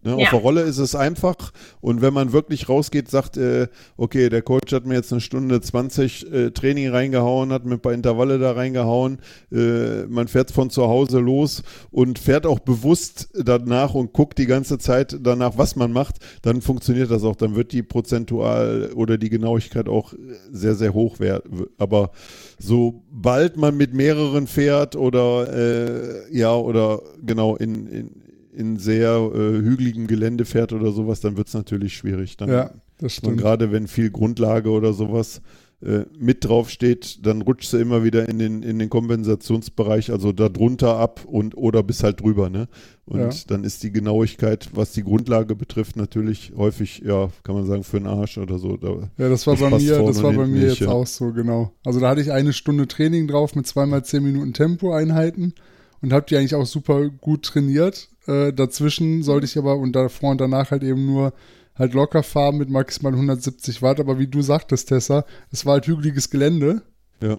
[0.06, 0.16] Ne, ja.
[0.18, 4.40] Auf der Rolle ist es einfach und wenn man wirklich rausgeht, sagt, äh, okay, der
[4.40, 8.38] Coach hat mir jetzt eine Stunde 20 äh, Training reingehauen, hat mir ein paar Intervalle
[8.38, 9.18] da reingehauen,
[9.50, 14.46] äh, man fährt von zu Hause los und fährt auch bewusst danach und guckt die
[14.46, 19.18] ganze Zeit danach, was man macht, dann funktioniert das auch, dann wird die prozentual oder
[19.18, 20.14] die Genauigkeit auch
[20.52, 21.66] sehr, sehr hoch werden.
[21.78, 22.12] Aber
[22.60, 28.25] sobald man mit mehreren fährt oder äh, ja, oder genau in, in
[28.56, 32.36] in sehr äh, hügeligem Gelände fährt oder sowas, dann wird es natürlich schwierig.
[32.36, 33.32] Dann, ja, das stimmt.
[33.32, 35.42] Und gerade wenn viel Grundlage oder sowas
[35.82, 40.32] äh, mit drauf steht, dann rutscht sie immer wieder in den, in den Kompensationsbereich, also
[40.32, 42.66] da drunter ab und oder bis halt drüber, ne?
[43.04, 43.30] Und ja.
[43.48, 47.98] dann ist die Genauigkeit, was die Grundlage betrifft, natürlich häufig, ja, kann man sagen, für
[47.98, 48.78] den Arsch oder so.
[48.78, 50.88] Da, ja, das war das bei mir, das war bei mir nicht, jetzt ja.
[50.88, 51.72] auch so, genau.
[51.84, 55.52] Also da hatte ich eine Stunde Training drauf mit zweimal zehn Minuten Tempo-Einheiten
[56.00, 58.08] und habe die eigentlich auch super gut trainiert.
[58.26, 61.32] Äh, dazwischen sollte ich aber und davor und danach halt eben nur
[61.74, 64.00] halt locker fahren mit maximal 170 Watt.
[64.00, 66.82] Aber wie du sagtest, Tessa, es war halt hügeliges Gelände.
[67.20, 67.38] Ja.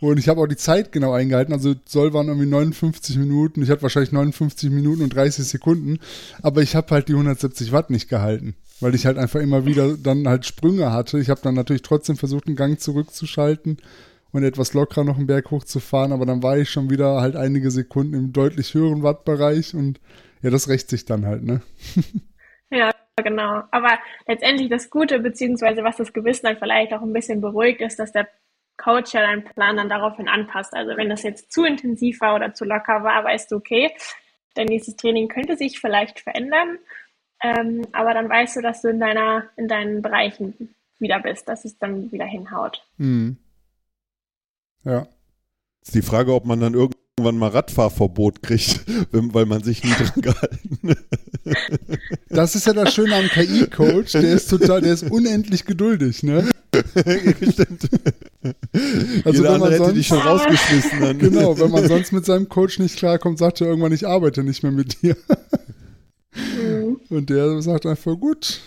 [0.00, 1.54] Und ich habe auch die Zeit genau eingehalten.
[1.54, 3.62] Also Soll waren irgendwie 59 Minuten.
[3.62, 6.00] Ich hatte wahrscheinlich 59 Minuten und 30 Sekunden.
[6.42, 8.56] Aber ich habe halt die 170 Watt nicht gehalten.
[8.80, 11.18] Weil ich halt einfach immer wieder dann halt Sprünge hatte.
[11.18, 13.78] Ich habe dann natürlich trotzdem versucht, einen Gang zurückzuschalten
[14.32, 17.70] und etwas lockerer noch einen Berg hochzufahren, aber dann war ich schon wieder halt einige
[17.70, 19.98] Sekunden im deutlich höheren Wattbereich und
[20.42, 21.62] ja, das rächt sich dann halt, ne?
[22.70, 23.62] ja, genau.
[23.70, 27.98] Aber letztendlich das Gute, beziehungsweise was das Gewissen dann vielleicht auch ein bisschen beruhigt, ist,
[27.98, 28.28] dass der
[28.76, 30.74] Coach ja deinen Plan dann daraufhin anpasst.
[30.74, 33.90] Also wenn das jetzt zu intensiv war oder zu locker war, weißt du, okay,
[34.54, 36.78] dein nächstes Training könnte sich vielleicht verändern,
[37.42, 41.64] ähm, aber dann weißt du, dass du in deiner, in deinen Bereichen wieder bist, dass
[41.64, 42.82] es dann wieder hinhaut.
[42.96, 43.36] Mhm.
[44.84, 45.06] Ja.
[45.82, 49.90] Ist die Frage, ob man dann irgendwann irgendwann mal Radfahrverbot kriegt, weil man sich nie
[49.90, 51.98] dran gehalten hat.
[52.28, 56.46] Das ist ja das Schöne am KI-Coach, der ist total, der ist unendlich geduldig, ne?
[56.74, 57.88] Stimmt.
[59.24, 61.00] Also Jeder wenn man sonst, dich schon rausgeschmissen.
[61.00, 61.18] Dann.
[61.18, 64.62] Genau, wenn man sonst mit seinem Coach nicht klarkommt, sagt er irgendwann, ich arbeite nicht
[64.62, 65.16] mehr mit dir.
[66.34, 67.00] Mhm.
[67.08, 68.60] Und der sagt einfach, gut,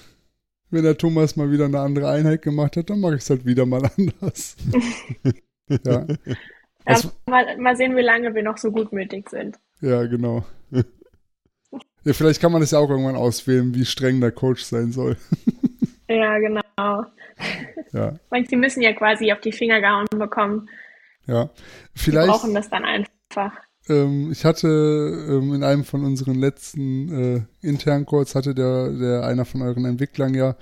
[0.71, 3.45] wenn der Thomas mal wieder eine andere Einheit gemacht hat, dann mache ich es halt
[3.45, 4.55] wieder mal anders.
[5.85, 6.07] ja.
[6.87, 9.57] Ja mal, mal, sehen, wie lange wir noch so gutmütig sind.
[9.81, 10.45] Ja, genau.
[10.71, 15.17] ja, vielleicht kann man es ja auch irgendwann auswählen, wie streng der Coach sein soll.
[16.09, 17.05] ja, genau.
[17.91, 18.19] Ja.
[18.47, 20.69] Sie müssen ja quasi auf die Finger gehauen bekommen.
[21.25, 21.49] Ja,
[21.95, 22.27] vielleicht.
[22.27, 23.53] Wir brauchen das dann einfach.
[23.87, 29.23] Ähm, ich hatte ähm, in einem von unseren letzten äh, internen Calls hatte der, der
[29.23, 30.55] einer von euren Entwicklern ja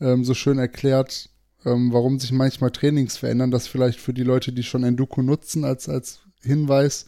[0.00, 1.30] ähm, so schön erklärt,
[1.64, 3.50] ähm, warum sich manchmal Trainings verändern.
[3.50, 7.06] Das vielleicht für die Leute, die schon Enduko nutzen, als, als Hinweis,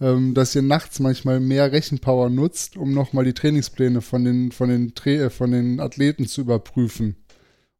[0.00, 4.68] ähm, dass ihr nachts manchmal mehr Rechenpower nutzt, um nochmal die Trainingspläne von den, von
[4.68, 7.16] den, Tra äh, von den Athleten zu überprüfen.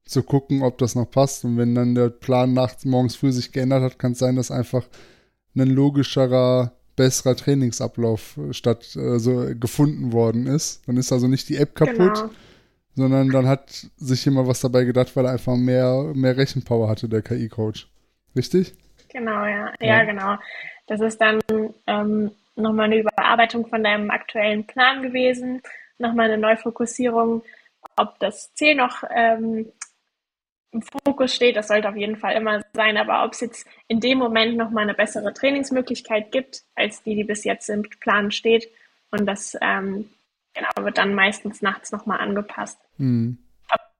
[0.04, 1.44] Zu gucken, ob das noch passt.
[1.44, 4.50] Und wenn dann der Plan nachts, morgens früh sich geändert hat, kann es sein, dass
[4.50, 4.84] einfach
[5.54, 10.82] ein logischerer besserer Trainingsablauf äh, statt äh, so gefunden worden ist.
[10.86, 12.30] Dann ist also nicht die App kaputt, genau.
[12.98, 17.08] Sondern dann hat sich jemand was dabei gedacht, weil er einfach mehr, mehr Rechenpower hatte,
[17.08, 17.86] der KI-Coach.
[18.34, 18.74] Richtig?
[19.08, 19.72] Genau, ja.
[19.78, 19.86] ja.
[19.86, 20.04] ja.
[20.04, 20.36] genau.
[20.88, 21.38] Das ist dann
[21.86, 25.62] ähm, nochmal eine Überarbeitung von deinem aktuellen Plan gewesen,
[25.98, 27.42] nochmal eine Neufokussierung,
[27.96, 29.70] ob das Ziel noch ähm,
[30.72, 34.00] im Fokus steht, das sollte auf jeden Fall immer sein, aber ob es jetzt in
[34.00, 38.68] dem Moment nochmal eine bessere Trainingsmöglichkeit gibt, als die, die bis jetzt im Plan steht.
[39.10, 40.10] Und das ähm,
[40.58, 42.80] genau, wird dann meistens nachts nochmal angepasst.
[42.98, 43.38] Mhm.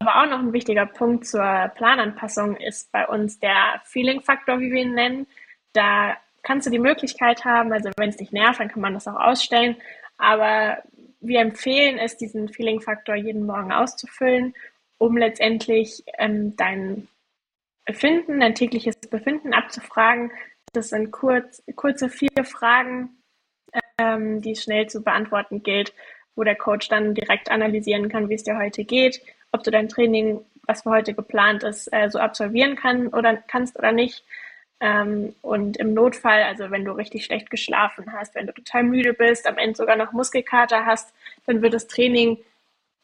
[0.01, 4.83] Aber auch noch ein wichtiger Punkt zur Plananpassung ist bei uns der Feeling-Faktor, wie wir
[4.83, 5.27] ihn nennen.
[5.73, 9.09] Da kannst du die Möglichkeit haben, also wenn es dich nervt, dann kann man das
[9.09, 9.77] auch ausstellen.
[10.17, 10.79] Aber
[11.21, 14.55] wir empfehlen es, diesen Feeling-Faktor jeden Morgen auszufüllen
[14.99, 17.09] um letztendlich ähm, dein
[17.87, 20.33] Befinden, dein tägliches Befinden abzufragen.
[20.73, 23.23] Das sind kurz, kurze vier Fragen,
[23.99, 25.95] ähm, die schnell zu beantworten gilt,
[26.39, 29.21] wo der Coach dann direkt analysieren kann, wie es dir heute geht,
[29.51, 33.77] ob du dein Training, was für heute geplant ist, äh, so absolvieren kann oder kannst
[33.77, 34.25] oder nicht.
[34.81, 39.15] Ähm, und im Notfall, also wenn du richtig schlecht geschlafen hast, wenn du total müde
[39.15, 41.13] bist, am Ende sogar noch Muskelkater hast,
[41.47, 42.39] dann wird das Training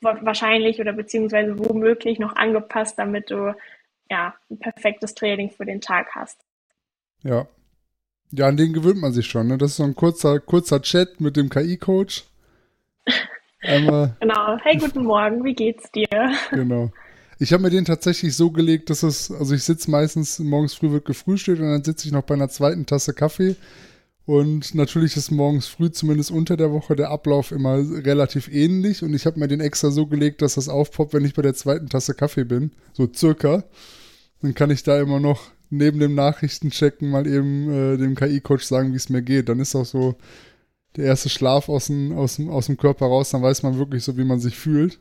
[0.00, 3.56] wahrscheinlich oder beziehungsweise womöglich noch angepasst, damit du
[4.08, 6.38] ja ein perfektes Training für den Tag hast.
[7.24, 7.48] Ja.
[8.30, 9.48] Ja, an den gewöhnt man sich schon.
[9.48, 9.58] Ne?
[9.58, 12.24] Das ist so ein kurzer, kurzer Chat mit dem KI-Coach.
[13.62, 14.16] Einmal.
[14.20, 14.58] genau.
[14.62, 16.06] Hey, guten Morgen, wie geht's dir?
[16.50, 16.90] Genau.
[17.38, 20.92] Ich habe mir den tatsächlich so gelegt, dass es, also ich sitze meistens, morgens früh
[20.92, 23.56] wird gefrühstückt und dann sitze ich noch bei einer zweiten Tasse Kaffee
[24.26, 29.02] und natürlich ist morgens früh, zumindest unter der Woche, der Ablauf immer relativ ähnlich.
[29.02, 31.54] Und ich habe mir den extra so gelegt, dass das aufpoppt, wenn ich bei der
[31.54, 32.72] zweiten Tasse Kaffee bin.
[32.94, 33.64] So circa.
[34.40, 38.92] Dann kann ich da immer noch neben dem Nachrichtenchecken mal eben äh, dem KI-Coach sagen,
[38.92, 39.50] wie es mir geht.
[39.50, 40.16] Dann ist auch so
[40.96, 43.30] der erste Schlaf aus dem, aus, dem, aus dem Körper raus.
[43.30, 45.00] Dann weiß man wirklich so, wie man sich fühlt.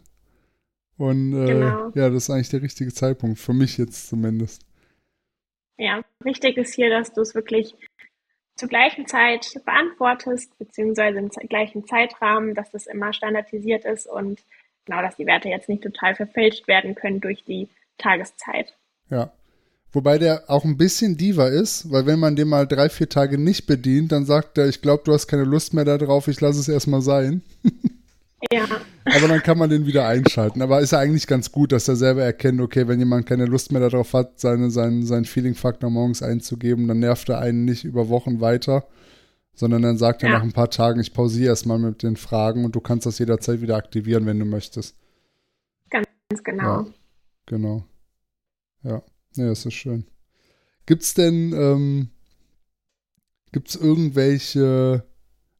[0.97, 1.91] Und äh, genau.
[1.95, 3.39] ja, das ist eigentlich der richtige Zeitpunkt.
[3.39, 4.65] Für mich jetzt zumindest.
[5.77, 7.75] Ja, wichtig ist hier, dass du es wirklich
[8.55, 14.43] zur gleichen Zeit beantwortest, beziehungsweise im gleichen Zeitrahmen, dass das immer standardisiert ist und
[14.85, 17.67] genau, dass die Werte jetzt nicht total verfälscht werden können durch die
[17.97, 18.75] Tageszeit.
[19.09, 19.31] Ja.
[19.93, 23.37] Wobei der auch ein bisschen Diva ist, weil wenn man den mal drei, vier Tage
[23.37, 26.59] nicht bedient, dann sagt er, ich glaube, du hast keine Lust mehr darauf, ich lasse
[26.59, 27.43] es erstmal sein.
[28.51, 28.65] Ja.
[29.05, 30.61] Aber dann kann man den wieder einschalten.
[30.61, 33.71] Aber ist ja eigentlich ganz gut, dass er selber erkennt, okay, wenn jemand keine Lust
[33.71, 38.09] mehr darauf hat, seine, seinen, seinen Feeling-Faktor morgens einzugeben, dann nervt er einen nicht über
[38.09, 38.87] Wochen weiter,
[39.53, 42.75] sondern dann sagt er nach ein paar Tagen, ich pausiere erstmal mit den Fragen und
[42.75, 44.97] du kannst das jederzeit wieder aktivieren, wenn du möchtest.
[45.89, 46.07] Ganz
[46.43, 46.63] genau.
[46.81, 46.85] Ja,
[47.45, 47.85] genau.
[48.83, 49.03] Ja,
[49.35, 50.05] ja, das ist schön.
[50.85, 52.09] Gibt's denn, ähm,
[53.51, 55.03] gibt's irgendwelche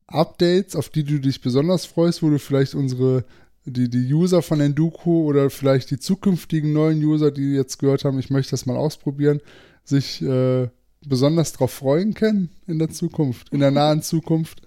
[0.07, 3.23] Updates, auf die du dich besonders freust, wo du vielleicht unsere,
[3.65, 8.19] die, die User von Enduko oder vielleicht die zukünftigen neuen User, die jetzt gehört haben,
[8.19, 9.39] ich möchte das mal ausprobieren,
[9.83, 10.67] sich äh,
[11.05, 14.61] besonders darauf freuen können in der Zukunft, in der nahen Zukunft?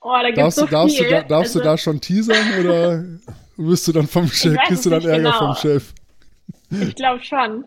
[0.00, 1.06] Oh, da gibt's darfst so du, darfst, viel.
[1.06, 3.04] Du, da, darfst also, du da schon teasern oder
[3.56, 5.38] wirst du dann vom Chef, kriegst du dann Ärger genau.
[5.38, 5.92] vom Chef?
[6.70, 7.64] Ich glaube schon.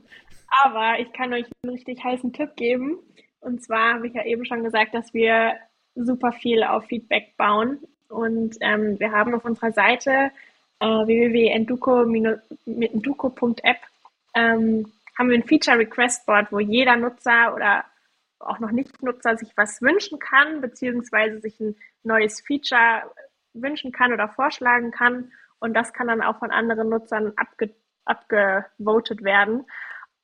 [0.52, 2.99] Aber ich kann euch einen richtig heißen Tipp geben.
[3.39, 5.56] Und zwar habe ich ja eben schon gesagt, dass wir
[5.95, 7.80] super viel auf Feedback bauen.
[8.10, 10.32] Und ähm, wir haben auf unserer Seite
[10.80, 13.78] äh, www.enduco.app
[14.34, 17.86] ähm, haben wir ein Feature Request Board, wo jeder Nutzer oder
[18.39, 23.04] auch noch nicht Nutzer sich was wünschen kann, beziehungsweise sich ein neues Feature
[23.54, 25.32] wünschen kann oder vorschlagen kann.
[25.60, 27.74] Und das kann dann auch von anderen Nutzern abge
[28.04, 29.64] abgevotet werden.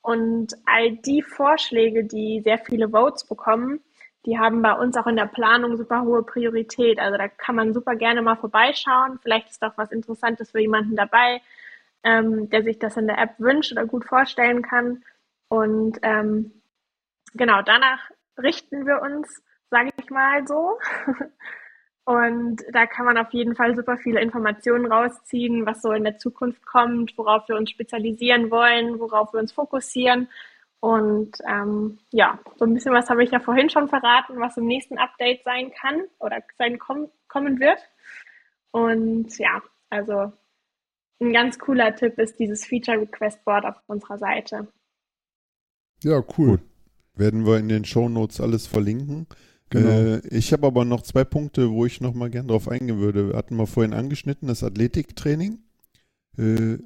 [0.07, 3.81] Und all die Vorschläge, die sehr viele Votes bekommen,
[4.25, 6.97] die haben bei uns auch in der Planung super hohe Priorität.
[6.97, 9.19] Also da kann man super gerne mal vorbeischauen.
[9.21, 11.41] Vielleicht ist doch was Interessantes für jemanden dabei,
[12.05, 15.03] ähm, der sich das in der App wünscht oder gut vorstellen kann.
[15.49, 16.53] Und ähm,
[17.33, 20.79] genau, danach richten wir uns, sage ich mal so.
[22.07, 26.17] Und da kann man auf jeden Fall super viele Informationen rausziehen, was so in der
[26.17, 30.29] Zukunft kommt, worauf wir uns spezialisieren wollen, worauf wir uns fokussieren.
[30.79, 34.67] Und ähm, ja, so ein bisschen was habe ich ja vorhin schon verraten, was im
[34.67, 37.79] nächsten Update sein kann oder sein kom kommen wird.
[38.71, 40.31] Und ja, also
[41.19, 44.69] ein ganz cooler Tipp ist dieses Feature Request Board auf unserer Seite.
[46.03, 46.51] Ja, cool.
[46.51, 46.61] Gut.
[47.15, 49.27] Werden wir in den Show Notes alles verlinken.
[49.69, 49.89] Genau.
[49.89, 53.29] Äh, ich habe aber noch zwei Punkte, wo ich noch mal gern drauf eingehen würde.
[53.29, 55.59] Wir hatten wir vorhin angeschnitten, das Athletiktraining.
[56.37, 56.77] Äh,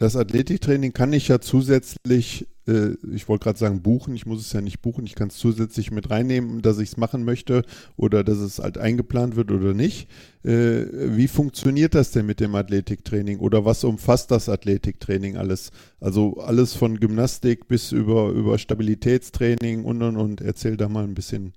[0.00, 4.50] das Athletiktraining kann ich ja zusätzlich, äh, ich wollte gerade sagen buchen, ich muss es
[4.50, 7.64] ja nicht buchen, ich kann es zusätzlich mit reinnehmen, dass ich es machen möchte
[7.98, 10.08] oder dass es halt eingeplant wird oder nicht.
[10.42, 15.70] Äh, wie funktioniert das denn mit dem Athletiktraining oder was umfasst das Athletiktraining alles?
[16.00, 20.40] Also alles von Gymnastik bis über, über Stabilitätstraining und und und.
[20.40, 21.52] Erzähl da mal ein bisschen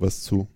[0.00, 0.48] was zu?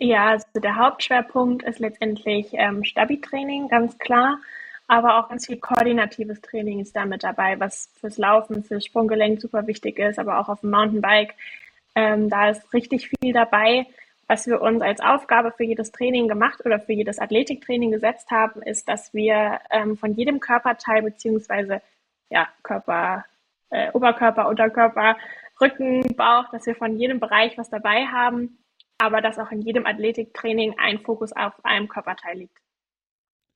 [0.00, 4.38] Ja, also der Hauptschwerpunkt ist letztendlich ähm, Stabi-Training, ganz klar.
[4.86, 9.40] Aber auch ganz viel koordinatives Training ist da mit dabei, was fürs Laufen, fürs Sprunggelenk
[9.40, 11.34] super wichtig ist, aber auch auf dem Mountainbike.
[11.94, 13.86] Ähm, da ist richtig viel dabei.
[14.28, 18.62] Was wir uns als Aufgabe für jedes Training gemacht oder für jedes Athletiktraining gesetzt haben,
[18.62, 21.82] ist, dass wir ähm, von jedem Körperteil beziehungsweise
[22.30, 23.24] ja, Körper,
[23.70, 25.16] äh, Oberkörper, Unterkörper
[25.60, 28.58] Rücken, Bauch, dass wir von jedem Bereich was dabei haben,
[28.98, 32.58] aber dass auch in jedem Athletiktraining ein Fokus auf einem Körperteil liegt.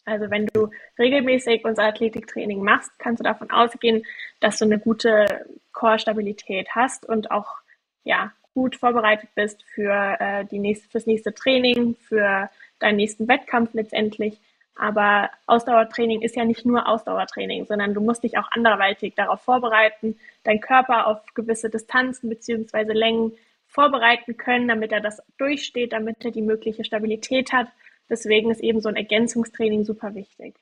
[0.04, 4.04] Also wenn du regelmäßig unser Athletiktraining machst, kannst du davon ausgehen,
[4.40, 7.58] dass du eine gute Core-Stabilität hast und auch
[8.02, 12.50] ja, gut vorbereitet bist für äh, die nächste, fürs nächste Training, für
[12.80, 14.40] deinen nächsten Wettkampf letztendlich.
[14.74, 20.16] Aber Ausdauertraining ist ja nicht nur Ausdauertraining, sondern du musst dich auch anderweitig darauf vorbereiten,
[20.44, 23.32] deinen Körper auf gewisse Distanzen beziehungsweise Längen
[23.66, 27.68] vorbereiten können, damit er das durchsteht, damit er die mögliche Stabilität hat.
[28.08, 30.54] Deswegen ist eben so ein Ergänzungstraining super wichtig.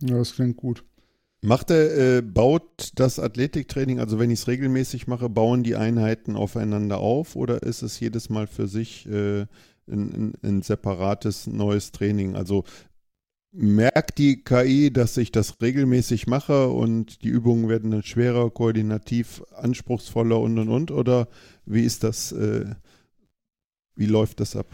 [0.00, 0.84] Ja, das klingt gut.
[1.40, 6.36] Macht er, äh, baut das Athletiktraining, also wenn ich es regelmäßig mache, bauen die Einheiten
[6.36, 9.48] aufeinander auf oder ist es jedes Mal für sich äh, ein,
[9.86, 12.34] ein, ein, separates neues Training?
[12.34, 12.64] Also
[13.54, 19.42] merkt die KI, dass ich das regelmäßig mache und die Übungen werden dann schwerer, koordinativ
[19.54, 20.90] anspruchsvoller und und und?
[20.90, 21.28] Oder
[21.64, 22.74] wie ist das, äh,
[23.94, 24.66] wie läuft das ab?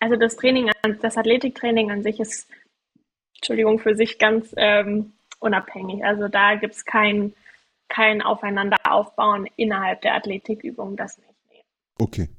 [0.00, 0.70] Also das Training,
[1.02, 2.48] das Athletiktraining an sich ist,
[3.36, 6.02] Entschuldigung, für sich ganz ähm, unabhängig.
[6.04, 7.34] Also da gibt es kein,
[7.88, 11.64] kein Aufeinanderaufbauen innerhalb der Athletikübung, das nicht.
[11.98, 12.30] Okay.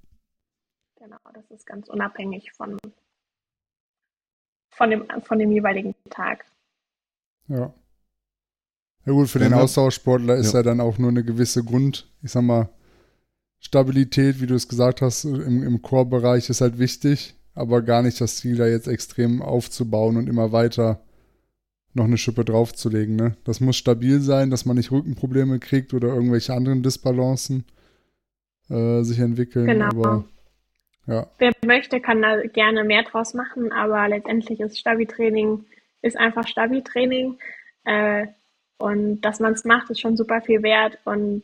[0.96, 2.78] Genau, das ist ganz unabhängig von,
[4.72, 6.46] von dem, von dem jeweiligen Tag.
[7.48, 7.74] Ja.
[9.06, 10.60] Ja gut, für den Austauschsportler ist ja.
[10.60, 10.64] ja.
[10.64, 12.70] dann auch nur eine gewisse Grund, ich sag mal,
[13.60, 18.20] Stabilität, wie du es gesagt hast, im, im Core-Bereich ist halt wichtig, aber gar nicht
[18.22, 21.02] das Ziel, da jetzt extrem aufzubauen und immer weiter
[21.94, 23.16] noch eine Schippe draufzulegen.
[23.16, 23.36] Ne?
[23.44, 27.66] Das muss stabil sein, dass man nicht Rückenprobleme kriegt oder irgendwelche anderen Disbalancen
[28.70, 29.68] äh, sich entwickeln.
[29.68, 29.90] Genau.
[29.90, 30.26] Aber
[31.08, 31.28] ja.
[31.38, 35.66] Wer möchte, kann da gerne mehr draus machen, aber letztendlich ist Stabi-Training
[36.02, 37.38] ist einfach Stabi-Training.
[37.86, 38.28] Äh,
[38.78, 40.98] und dass man es macht, ist schon super viel wert.
[41.06, 41.44] Und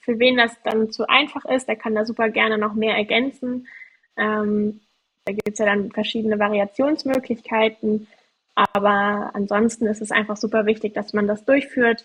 [0.00, 3.68] für wen das dann zu einfach ist, der kann da super gerne noch mehr ergänzen.
[4.16, 4.80] Ähm,
[5.24, 8.08] da gibt es ja dann verschiedene Variationsmöglichkeiten.
[8.54, 12.04] Aber ansonsten ist es einfach super wichtig, dass man das durchführt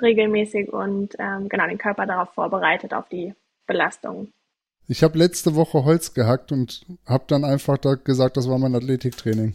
[0.00, 3.34] regelmäßig und ähm, genau den Körper darauf vorbereitet, auf die
[3.66, 4.32] Belastung.
[4.88, 8.74] Ich habe letzte Woche Holz gehackt und habe dann einfach da gesagt, das war mein
[8.74, 9.54] Athletiktraining.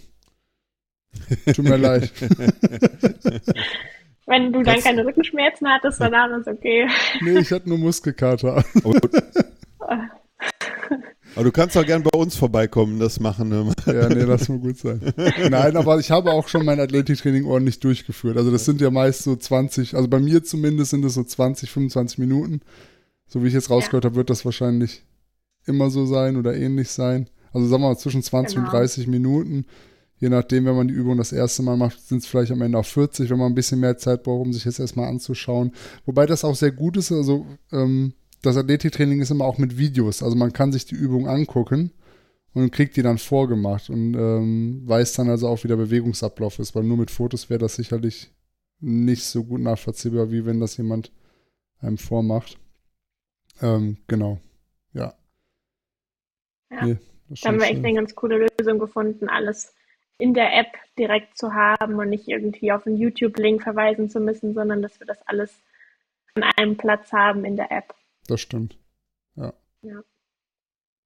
[1.53, 2.11] Tut mir leid.
[4.25, 6.87] Wenn du dann keine Rückenschmerzen hattest, dann war das okay.
[7.21, 8.63] Nee, ich hatte nur Muskelkater.
[11.35, 13.49] Aber du kannst auch gern bei uns vorbeikommen, das machen.
[13.49, 13.71] Ne?
[13.85, 15.13] Ja, nee, das muss gut sein.
[15.49, 18.37] Nein, aber ich habe auch schon mein Athletiktraining ordentlich durchgeführt.
[18.37, 21.69] Also das sind ja meist so 20, also bei mir zumindest sind es so 20,
[21.69, 22.61] 25 Minuten.
[23.27, 24.09] So wie ich jetzt rausgehört ja.
[24.09, 25.03] habe, wird das wahrscheinlich
[25.67, 27.29] immer so sein oder ähnlich sein.
[27.53, 28.67] Also sagen wir mal zwischen 20 genau.
[28.67, 29.65] und 30 Minuten.
[30.19, 32.77] Je nachdem, wenn man die Übung das erste Mal macht, sind es vielleicht am Ende
[32.77, 35.73] auch 40, wenn man ein bisschen mehr Zeit braucht, um sich jetzt erstmal anzuschauen.
[36.05, 37.11] Wobei das auch sehr gut ist.
[37.11, 40.23] Also ähm, das Athletiktraining ist immer auch mit Videos.
[40.23, 41.91] Also man kann sich die Übung angucken
[42.53, 46.73] und kriegt die dann vorgemacht und ähm, weiß dann also auch, wie der Bewegungsablauf ist,
[46.73, 48.31] weil nur mit Fotos wäre das sicherlich
[48.79, 51.11] nicht so gut nachvollziehbar, wie wenn das jemand
[51.79, 52.57] einem vormacht.
[53.61, 54.39] Ähm, genau.
[54.93, 55.13] Ja.
[56.69, 56.85] Ja.
[56.85, 56.97] Nee,
[57.29, 59.73] da haben wir echt eine ganz coole Lösung gefunden, alles
[60.17, 64.53] in der App direkt zu haben und nicht irgendwie auf einen YouTube-Link verweisen zu müssen,
[64.53, 65.53] sondern dass wir das alles
[66.35, 67.93] an einem Platz haben in der App.
[68.27, 68.77] Das stimmt.
[69.35, 69.53] Ja.
[69.81, 70.01] Ja.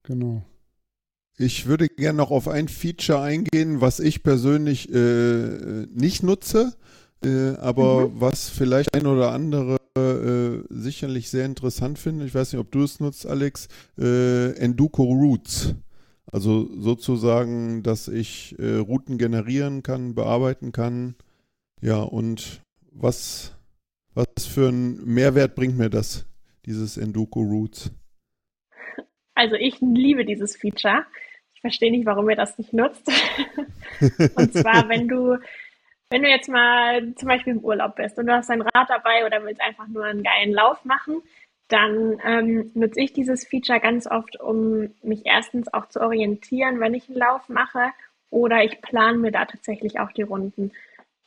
[0.04, 0.44] Genau.
[1.38, 6.74] Ich würde gerne noch auf ein Feature eingehen, was ich persönlich äh, nicht nutze,
[7.24, 8.22] äh, aber mhm.
[8.22, 12.26] was vielleicht ein oder andere äh, sicherlich sehr interessant finden.
[12.26, 13.68] Ich weiß nicht, ob du es nutzt, Alex.
[13.98, 15.76] Äh, Enduko Routes.
[16.32, 21.16] Also sozusagen, dass ich äh, Routen generieren kann, bearbeiten kann.
[21.82, 22.62] Ja, und
[22.92, 23.54] was,
[24.14, 26.26] was für einen Mehrwert bringt mir das,
[26.66, 27.92] dieses Enduko Routes?
[29.36, 31.06] Also ich liebe dieses Feature.
[31.54, 33.08] Ich verstehe nicht, warum ihr das nicht nutzt.
[34.36, 35.38] und zwar, wenn du
[36.12, 39.26] wenn du jetzt mal zum Beispiel im Urlaub bist und du hast dein Rad dabei
[39.26, 41.22] oder willst einfach nur einen geilen Lauf machen,
[41.70, 46.94] dann ähm, nutze ich dieses Feature ganz oft, um mich erstens auch zu orientieren, wenn
[46.94, 47.92] ich einen Lauf mache,
[48.30, 50.72] oder ich plane mir da tatsächlich auch die Runden.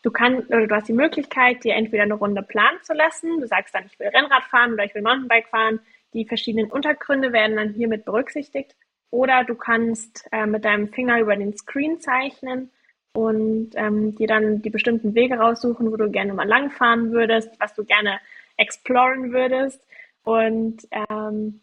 [0.03, 3.41] Du kannst oder du hast die Möglichkeit, dir entweder eine Runde planen zu lassen.
[3.41, 5.81] Du sagst dann, ich will Rennrad fahren oder ich will Mountainbike fahren.
[6.13, 8.75] Die verschiedenen Untergründe werden dann hiermit berücksichtigt.
[9.11, 12.71] Oder du kannst äh, mit deinem Finger über den Screen zeichnen
[13.15, 17.73] und ähm, dir dann die bestimmten Wege raussuchen, wo du gerne mal langfahren würdest, was
[17.75, 18.21] du gerne
[18.57, 19.81] exploren würdest.
[20.25, 21.61] Und ähm,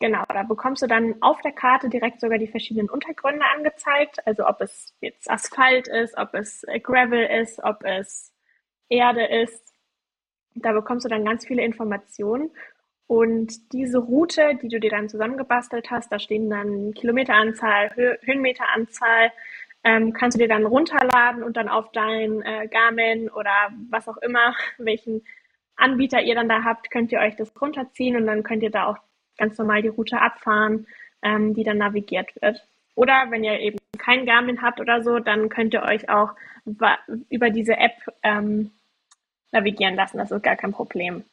[0.00, 4.26] genau, da bekommst du dann auf der Karte direkt sogar die verschiedenen Untergründe angezeigt.
[4.26, 8.32] Also ob es jetzt Asphalt ist, ob es Gravel ist, ob es
[8.88, 9.72] Erde ist.
[10.56, 12.50] Da bekommst du dann ganz viele Informationen.
[13.06, 19.32] Und diese Route, die du dir dann zusammengebastelt hast, da stehen dann Kilometeranzahl, Höhenmeteranzahl,
[19.84, 24.18] ähm, kannst du dir dann runterladen und dann auf dein äh, Garmin oder was auch
[24.18, 25.22] immer, welchen
[25.76, 28.86] Anbieter ihr dann da habt, könnt ihr euch das runterziehen und dann könnt ihr da
[28.86, 28.98] auch
[29.38, 30.86] ganz normal die Route abfahren,
[31.22, 32.66] ähm, die dann navigiert wird.
[32.94, 36.34] Oder wenn ihr eben kein Garmin habt oder so, dann könnt ihr euch auch
[37.30, 38.70] über diese App ähm,
[39.50, 40.18] navigieren lassen.
[40.18, 41.24] Das ist gar kein Problem.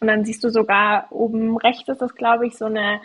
[0.00, 3.00] Und dann siehst du sogar oben rechts ist das, glaube ich, so eine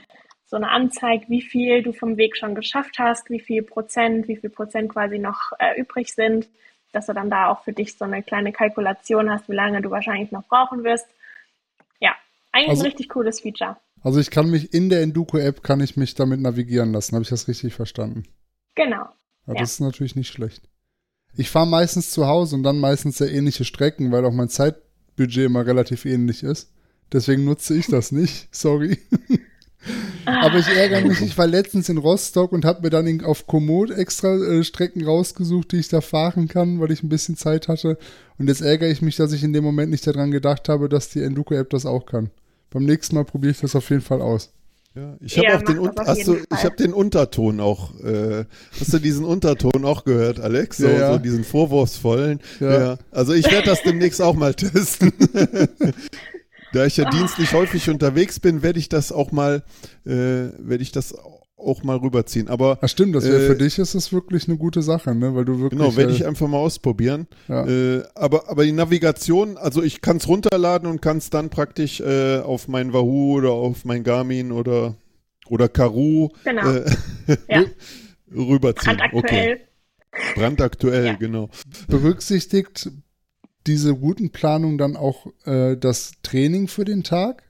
[0.50, 4.36] so eine Anzeige, wie viel du vom Weg schon geschafft hast, wie viel Prozent, wie
[4.36, 6.50] viel Prozent quasi noch äh, übrig sind,
[6.92, 9.92] dass du dann da auch für dich so eine kleine Kalkulation hast, wie lange du
[9.92, 11.06] wahrscheinlich noch brauchen wirst.
[12.00, 12.16] Ja,
[12.52, 13.78] eigentlich also, ein richtig cooles Feature.
[14.02, 17.14] Also ich kann mich in der Enduko-App kann ich mich damit navigieren lassen.
[17.14, 18.24] Habe ich das richtig verstanden?
[18.74, 19.08] Genau.
[19.46, 19.60] Ja, ja.
[19.60, 20.64] Das ist natürlich nicht schlecht.
[21.36, 25.46] Ich fahre meistens zu Hause und dann meistens sehr ähnliche Strecken, weil auch mein Zeitbudget
[25.46, 26.74] immer relativ ähnlich ist.
[27.12, 28.48] Deswegen nutze ich das nicht.
[28.56, 28.98] Sorry.
[30.30, 33.92] Aber ich ärgere mich, ich war letztens in Rostock und habe mir dann auf Komoot
[33.92, 37.98] extra äh, Strecken rausgesucht, die ich da fahren kann, weil ich ein bisschen Zeit hatte.
[38.38, 41.10] Und jetzt ärgere ich mich, dass ich in dem Moment nicht daran gedacht habe, dass
[41.10, 42.30] die Enduko-App das auch kann.
[42.70, 44.52] Beim nächsten Mal probiere ich das auf jeden Fall aus.
[44.96, 48.46] Ja, ich habe ja, auch den, hast du, ich hab den Unterton auch, äh,
[48.80, 50.78] hast du diesen Unterton auch gehört, Alex?
[50.78, 51.14] So, ja, ja.
[51.14, 52.40] so diesen vorwurfsvollen.
[52.60, 52.98] Ja.
[53.12, 55.14] Also ich werde das demnächst auch mal testen.
[56.74, 59.64] Da ich ja dienstlich häufig unterwegs bin, werde ich das auch mal,
[60.06, 61.16] äh, werde ich das
[61.60, 62.48] auch mal rüberziehen.
[62.48, 65.36] Aber Ach stimmt, das wäre äh, für dich ist das wirklich eine gute Sache, ne?
[65.36, 65.80] Weil du wirklich.
[65.80, 67.28] Genau, werde ich einfach mal ausprobieren.
[67.48, 67.68] Ja.
[67.68, 72.00] Äh, aber, aber die Navigation, also ich kann es runterladen und kann es dann praktisch
[72.00, 74.96] äh, auf mein Wahoo oder auf mein Garmin oder
[75.50, 76.72] oder Karoo genau.
[76.72, 76.86] äh,
[77.50, 77.64] ja.
[78.36, 78.98] rüberziehen.
[78.98, 79.54] Brandaktuell.
[79.54, 79.60] Okay.
[80.36, 81.14] Brandaktuell, ja.
[81.14, 81.50] genau.
[81.88, 82.92] Berücksichtigt
[83.68, 87.44] diese Routenplanung dann auch äh, das Training für den Tag?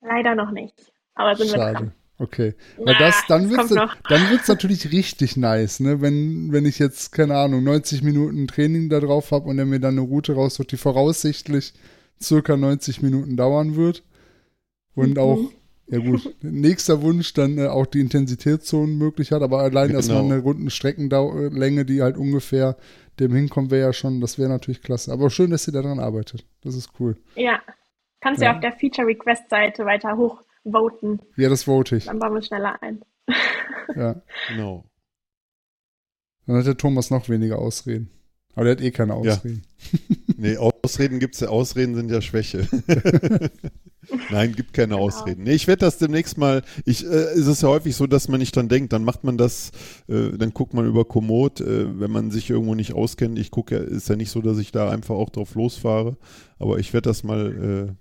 [0.00, 0.92] Leider noch nicht.
[1.14, 1.60] Aber sind Schade.
[1.60, 1.92] wir dran.
[2.20, 2.54] Okay.
[2.76, 6.02] Weil das, dann wird es natürlich richtig nice, ne?
[6.02, 9.80] Wenn, wenn ich jetzt, keine Ahnung, 90 Minuten Training da drauf habe und er mir
[9.80, 11.72] dann eine Route raussucht, die voraussichtlich
[12.20, 14.02] circa 90 Minuten dauern wird.
[14.94, 15.18] Und mhm.
[15.18, 15.38] auch,
[15.86, 20.00] ja gut, nächster Wunsch dann äh, auch die Intensitätszonen möglich hat, aber allein genau.
[20.00, 22.76] erstmal eine Rundenstreckenlänge, die halt ungefähr
[23.20, 25.12] dem hinkommen wäre ja schon, das wäre natürlich klasse.
[25.12, 26.44] Aber schön, dass sie daran arbeitet.
[26.62, 27.16] Das ist cool.
[27.36, 27.60] Ja.
[28.20, 28.54] Kannst du ja.
[28.54, 31.20] auf der Feature Request Seite weiter hochvoten.
[31.36, 32.06] Ja, das vote ich.
[32.06, 33.02] Dann bauen wir schneller ein.
[33.96, 34.20] ja.
[34.48, 34.84] Genau.
[36.46, 38.10] Dann hat der Thomas noch weniger Ausreden.
[38.54, 39.62] Aber der hat eh keine Ausreden.
[39.92, 39.98] Ja.
[40.36, 41.48] nee, Ausreden gibt es ja.
[41.48, 42.68] Ausreden sind ja Schwäche.
[44.30, 45.04] Nein, gibt keine genau.
[45.04, 45.44] Ausreden.
[45.44, 48.40] Nee, ich werde das demnächst mal, ich, äh, ist es ja häufig so, dass man
[48.40, 49.72] nicht dran denkt, dann macht man das,
[50.08, 53.38] äh, dann guckt man über Komoot, äh, wenn man sich irgendwo nicht auskennt.
[53.38, 56.16] Ich gucke ja, ist ja nicht so, dass ich da einfach auch drauf losfahre,
[56.58, 57.94] aber ich werde das mal äh,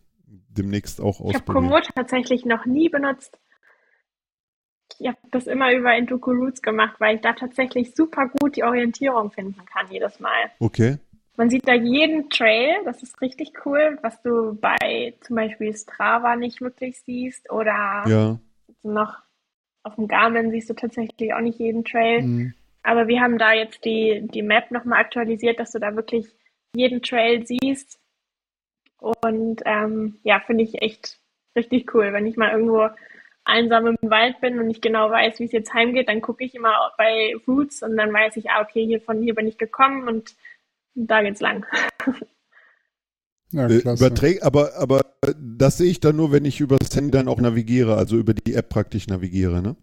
[0.49, 1.69] demnächst auch Ich habe ausprobieren.
[1.69, 3.39] Komoot tatsächlich noch nie benutzt.
[4.99, 8.63] Ich habe das immer über Induku Roots gemacht, weil ich da tatsächlich super gut die
[8.63, 10.51] Orientierung finden kann jedes Mal.
[10.59, 10.97] Okay.
[11.39, 16.35] Man sieht da jeden Trail, das ist richtig cool, was du bei zum Beispiel Strava
[16.35, 18.37] nicht wirklich siehst oder Ja.
[18.83, 19.19] noch
[19.83, 22.23] auf dem Garmin siehst du tatsächlich auch nicht jeden Trail.
[22.23, 22.53] Mhm.
[22.83, 26.27] Aber wir haben da jetzt die, die Map nochmal aktualisiert, dass du da wirklich
[26.75, 28.01] jeden Trail siehst.
[28.97, 31.19] Und ähm, ja, finde ich echt
[31.55, 32.11] richtig cool.
[32.11, 32.89] Wenn ich mal irgendwo
[33.45, 36.53] einsam im Wald bin und nicht genau weiß, wie es jetzt heimgeht, dann gucke ich
[36.53, 40.09] immer bei Routes und dann weiß ich, ah, okay, hier von hier bin ich gekommen
[40.09, 40.35] und
[40.95, 41.65] da geht's lang.
[43.51, 44.05] Ja, Äh, klasse.
[44.05, 45.01] überträg, aber, aber
[45.35, 48.35] das sehe ich dann nur, wenn ich über das Handy dann auch navigiere, also über
[48.35, 49.75] die App praktisch navigiere, ne?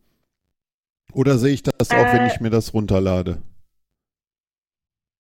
[1.13, 3.43] Oder sehe ich das auch, wenn Äh, ich mir das runterlade?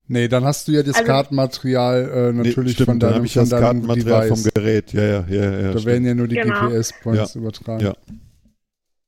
[0.07, 3.16] Nee, dann hast du ja das Also- Kartenmaterial äh, Nee, natürlich stimmt, von dann deinem,
[3.16, 4.43] habe ich von das Kartenmaterial Device.
[4.45, 4.93] vom Gerät.
[4.93, 5.62] Ja, ja, ja, ja.
[5.62, 5.87] da stimmt.
[5.87, 6.68] werden ja nur die Genau.
[6.68, 7.41] GPS-Points Ja.
[7.41, 7.84] übertragen.
[7.84, 7.95] Ja.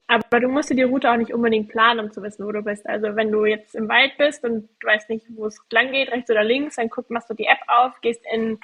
[0.09, 2.63] Aber du musst dir die Route auch nicht unbedingt planen, um zu wissen, wo du
[2.63, 2.89] bist.
[2.89, 6.11] Also wenn du jetzt im Wald bist und du weißt nicht, wo es lang geht,
[6.11, 8.59] rechts oder links, dann guck, machst du die App auf, gehst in,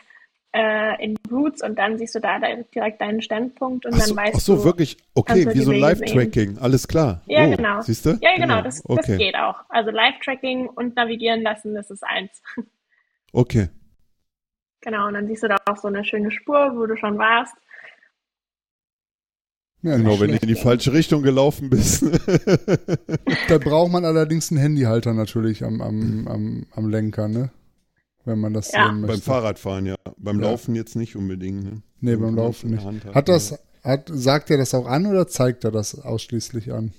[0.53, 2.39] äh, in Routes und dann siehst du da
[2.75, 4.65] direkt deinen Standpunkt und Ach dann so, weißt ach so du.
[4.65, 4.97] wirklich.
[5.15, 6.59] Okay, kannst du wie so ein Live-Tracking.
[6.59, 7.21] Alles klar.
[7.27, 7.83] Ja, oh, genau.
[7.83, 8.19] Siehst du?
[8.23, 9.19] Ja, genau, das, das okay.
[9.19, 9.65] geht auch.
[9.69, 12.43] Also Live-Tracking und navigieren lassen, das ist eins.
[13.37, 13.69] Okay.
[14.81, 17.57] Genau, und dann siehst du da auch so eine schöne Spur, wo du schon warst.
[19.85, 22.05] Ja, Genau, nicht wenn du in die falsche Richtung gelaufen bist.
[23.49, 27.51] Da braucht man allerdings einen Handyhalter natürlich am, am, am, am Lenker, ne?
[28.25, 28.87] Wenn man das Ja.
[28.87, 29.17] sehen möchte.
[29.17, 29.97] Beim Fahrradfahren, ja.
[30.17, 30.51] Beim Ja.
[30.51, 31.65] Laufen jetzt nicht unbedingt.
[31.65, 31.83] Ne?
[32.01, 32.85] Nee, beim Laufen nicht.
[32.85, 33.59] Hat, Hat das, ja.
[33.83, 36.93] hat, sagt er das auch an oder zeigt er das ausschließlich an?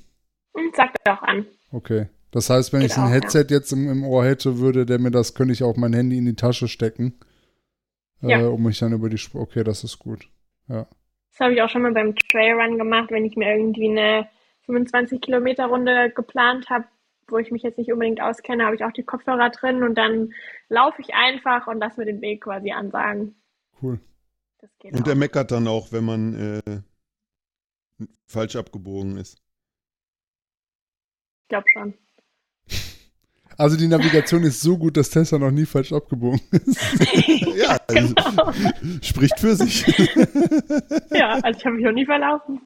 [0.53, 1.45] Und sag dir auch an.
[1.71, 2.07] Okay.
[2.31, 4.99] Das heißt, wenn Geht ich ein auch, Headset jetzt im, im Ohr hätte, würde der
[4.99, 7.15] mir das, könnte ich auch mein Handy in die Tasche stecken.
[8.21, 8.47] Äh, Ja.
[8.47, 9.41] um mich dann über die Spur.
[9.41, 10.29] Okay, das ist gut.
[10.67, 10.85] Ja.
[11.35, 14.29] Das habe ich auch schon mal beim Trailrun gemacht, wenn ich mir irgendwie eine
[14.67, 16.85] 25 Kilometer Runde geplant habe,
[17.27, 20.33] wo ich mich jetzt nicht unbedingt auskenne, habe ich auch die Kopfhörer drin und dann
[20.69, 23.35] laufe ich einfach und lasse mir den Weg quasi ansagen.
[23.81, 23.99] Cool.
[24.59, 25.07] Das geht Und auch.
[25.07, 26.81] er meckert dann auch, wenn man äh,
[28.25, 29.37] falsch abgebogen ist.
[31.41, 31.93] Ich glaube schon.
[33.57, 36.77] Also die Navigation ist so gut, dass Tesla noch nie falsch abgebogen ist.
[37.55, 38.51] Ja, also, genau.
[39.01, 39.85] spricht für sich.
[41.11, 42.61] Ja, also ich habe mich noch nie verlaufen.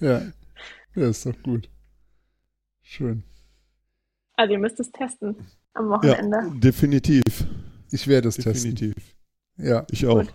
[0.00, 0.22] ja.
[0.94, 1.70] Ja, ist doch gut.
[2.82, 3.22] Schön.
[4.36, 5.36] Also ihr müsst es testen
[5.74, 6.52] am ja, Wochenende.
[6.60, 7.22] definitiv.
[7.90, 8.74] Ich werde es testen.
[8.74, 8.94] Definitiv.
[9.56, 10.16] Ja, Ich auch.
[10.22, 10.32] Gut.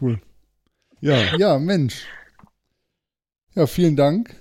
[0.00, 0.20] cool.
[1.00, 2.04] Ja, Ja, Mensch.
[3.54, 4.34] Ja, vielen Dank.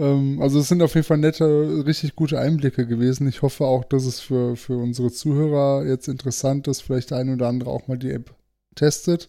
[0.00, 3.28] Ähm, also es sind auf jeden Fall nette, richtig gute Einblicke gewesen.
[3.28, 7.48] Ich hoffe auch, dass es für, für unsere Zuhörer jetzt interessant ist, vielleicht eine oder
[7.48, 8.34] andere auch mal die App
[8.74, 9.28] testet,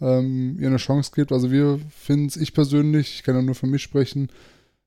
[0.00, 1.30] ähm, ihr eine Chance gibt.
[1.32, 4.28] Also wir finden es, ich persönlich, ich kann ja nur für mich sprechen,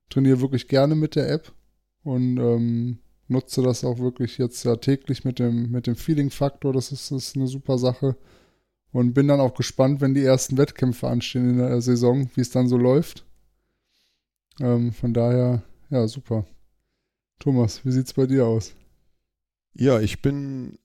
[0.10, 1.54] trainiere wirklich gerne mit der App
[2.04, 3.00] und ähm,
[3.30, 6.74] nutze das auch wirklich jetzt ja täglich mit dem, mit dem Feeling-Faktor.
[6.74, 8.18] Das ist, das ist eine super Sache.
[8.92, 12.52] Und bin dann auch gespannt, wenn die ersten Wettkämpfe anstehen in der Saison, wie es
[12.52, 13.25] dann so läuft.
[14.60, 16.46] Ähm, von daher, ja, super.
[17.40, 18.76] Thomas, wie sieht's bei dir aus?
[19.76, 20.80] ja, ich bin.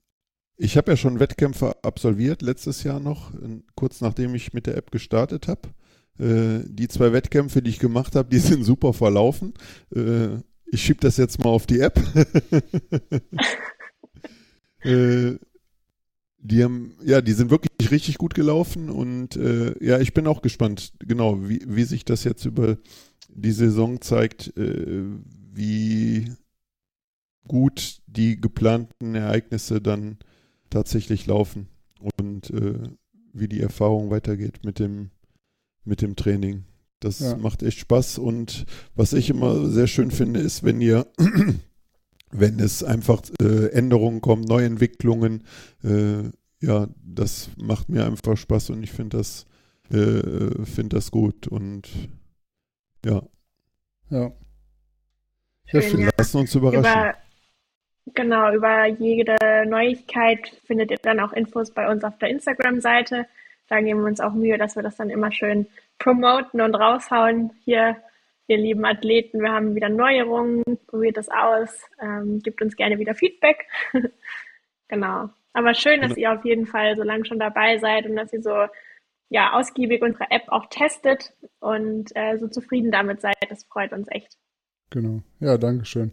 [0.57, 3.33] Ich habe ja schon Wettkämpfe absolviert, letztes Jahr noch,
[3.77, 5.71] kurz nachdem ich mit der App gestartet habe.
[6.19, 9.55] Äh, die zwei Wettkämpfe, die ich gemacht habe, die sind super verlaufen.
[9.95, 11.99] Äh, ich schiebe das jetzt mal auf die App.
[14.83, 15.37] äh,
[16.43, 20.43] die haben, ja, die sind wirklich richtig gut gelaufen und äh, ja, ich bin auch
[20.43, 22.77] gespannt, genau, wie, wie sich das jetzt über
[23.35, 25.05] die Saison zeigt, äh,
[25.53, 26.31] wie
[27.47, 30.19] gut die geplanten Ereignisse dann
[30.71, 31.69] tatsächlich laufen
[32.19, 32.79] und äh,
[33.33, 35.11] wie die Erfahrung weitergeht mit dem,
[35.85, 36.65] mit dem Training.
[37.01, 37.37] Das Ja.
[37.37, 41.07] macht echt Spaß und was ich immer sehr schön finde, ist, wenn ihr,
[42.31, 45.45] wenn es einfach äh, Änderungen kommen, Neuentwicklungen,
[45.83, 46.25] äh,
[46.61, 49.47] ja, das macht mir einfach Spaß und ich finde das,
[49.91, 51.89] äh, finde das gut und
[53.05, 53.23] ja,
[54.11, 54.33] Ja.
[55.67, 56.11] Schön, viel- ja.
[56.19, 56.81] lassen uns überraschen.
[56.81, 57.15] Über,
[58.15, 59.37] genau, über jede
[59.67, 63.27] Neuigkeit findet ihr dann auch Infos bei uns auf der Instagram-Seite.
[63.69, 65.67] Da geben wir uns auch Mühe, dass wir das dann immer schön
[65.99, 67.53] promoten und raushauen.
[67.65, 67.97] Hier,
[68.49, 73.15] ihr lieben Athleten, wir haben wieder Neuerungen, probiert das aus, ähm, gibt uns gerne wieder
[73.15, 73.69] Feedback.
[74.89, 75.29] genau.
[75.53, 78.43] Aber schön, dass ihr auf jeden Fall so lange schon dabei seid und dass ihr
[78.43, 78.67] so
[79.31, 83.37] ja, ausgiebig unsere App auch testet und äh, so zufrieden damit seid.
[83.49, 84.37] Das freut uns echt.
[84.91, 85.23] Genau.
[85.39, 86.13] Ja, danke schön.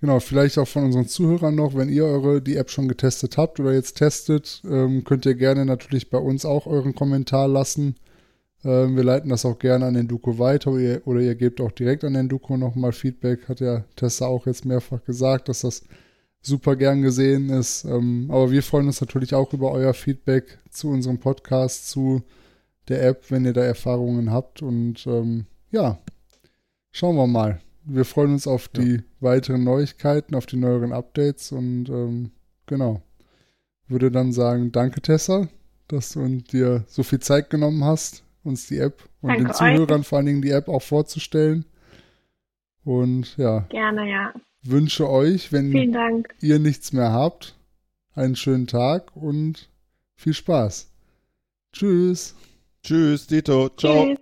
[0.00, 3.58] Genau, vielleicht auch von unseren Zuhörern noch, wenn ihr eure die App schon getestet habt
[3.58, 7.96] oder jetzt testet, ähm, könnt ihr gerne natürlich bei uns auch euren Kommentar lassen.
[8.64, 11.60] Ähm, wir leiten das auch gerne an den Duco weiter oder ihr, oder ihr gebt
[11.60, 13.48] auch direkt an den Duco nochmal Feedback.
[13.48, 15.82] Hat ja Tessa auch jetzt mehrfach gesagt, dass das
[16.40, 17.84] super gern gesehen ist.
[17.84, 22.22] Ähm, aber wir freuen uns natürlich auch über euer Feedback zu unserem Podcast, zu
[22.88, 24.62] der App, wenn ihr da Erfahrungen habt.
[24.62, 25.98] Und ähm, ja,
[26.90, 27.60] schauen wir mal.
[27.84, 29.02] Wir freuen uns auf die ja.
[29.20, 32.30] weiteren Neuigkeiten, auf die neueren Updates und ähm,
[32.66, 33.02] genau.
[33.86, 35.48] Würde dann sagen, danke Tessa,
[35.88, 40.00] dass du dir so viel Zeit genommen hast, uns die App und danke den Zuhörern
[40.00, 40.06] euch.
[40.06, 41.66] vor allen Dingen die App auch vorzustellen.
[42.84, 43.60] Und ja.
[43.68, 44.32] Gerne, ja.
[44.62, 45.94] Wünsche euch, wenn
[46.40, 47.54] ihr nichts mehr habt,
[48.14, 49.68] einen schönen Tag und
[50.14, 50.90] viel Spaß.
[51.72, 52.34] Tschüss.
[52.84, 53.70] Tschüss, Dito.
[53.78, 54.04] Ciao.
[54.04, 54.18] Tschüss.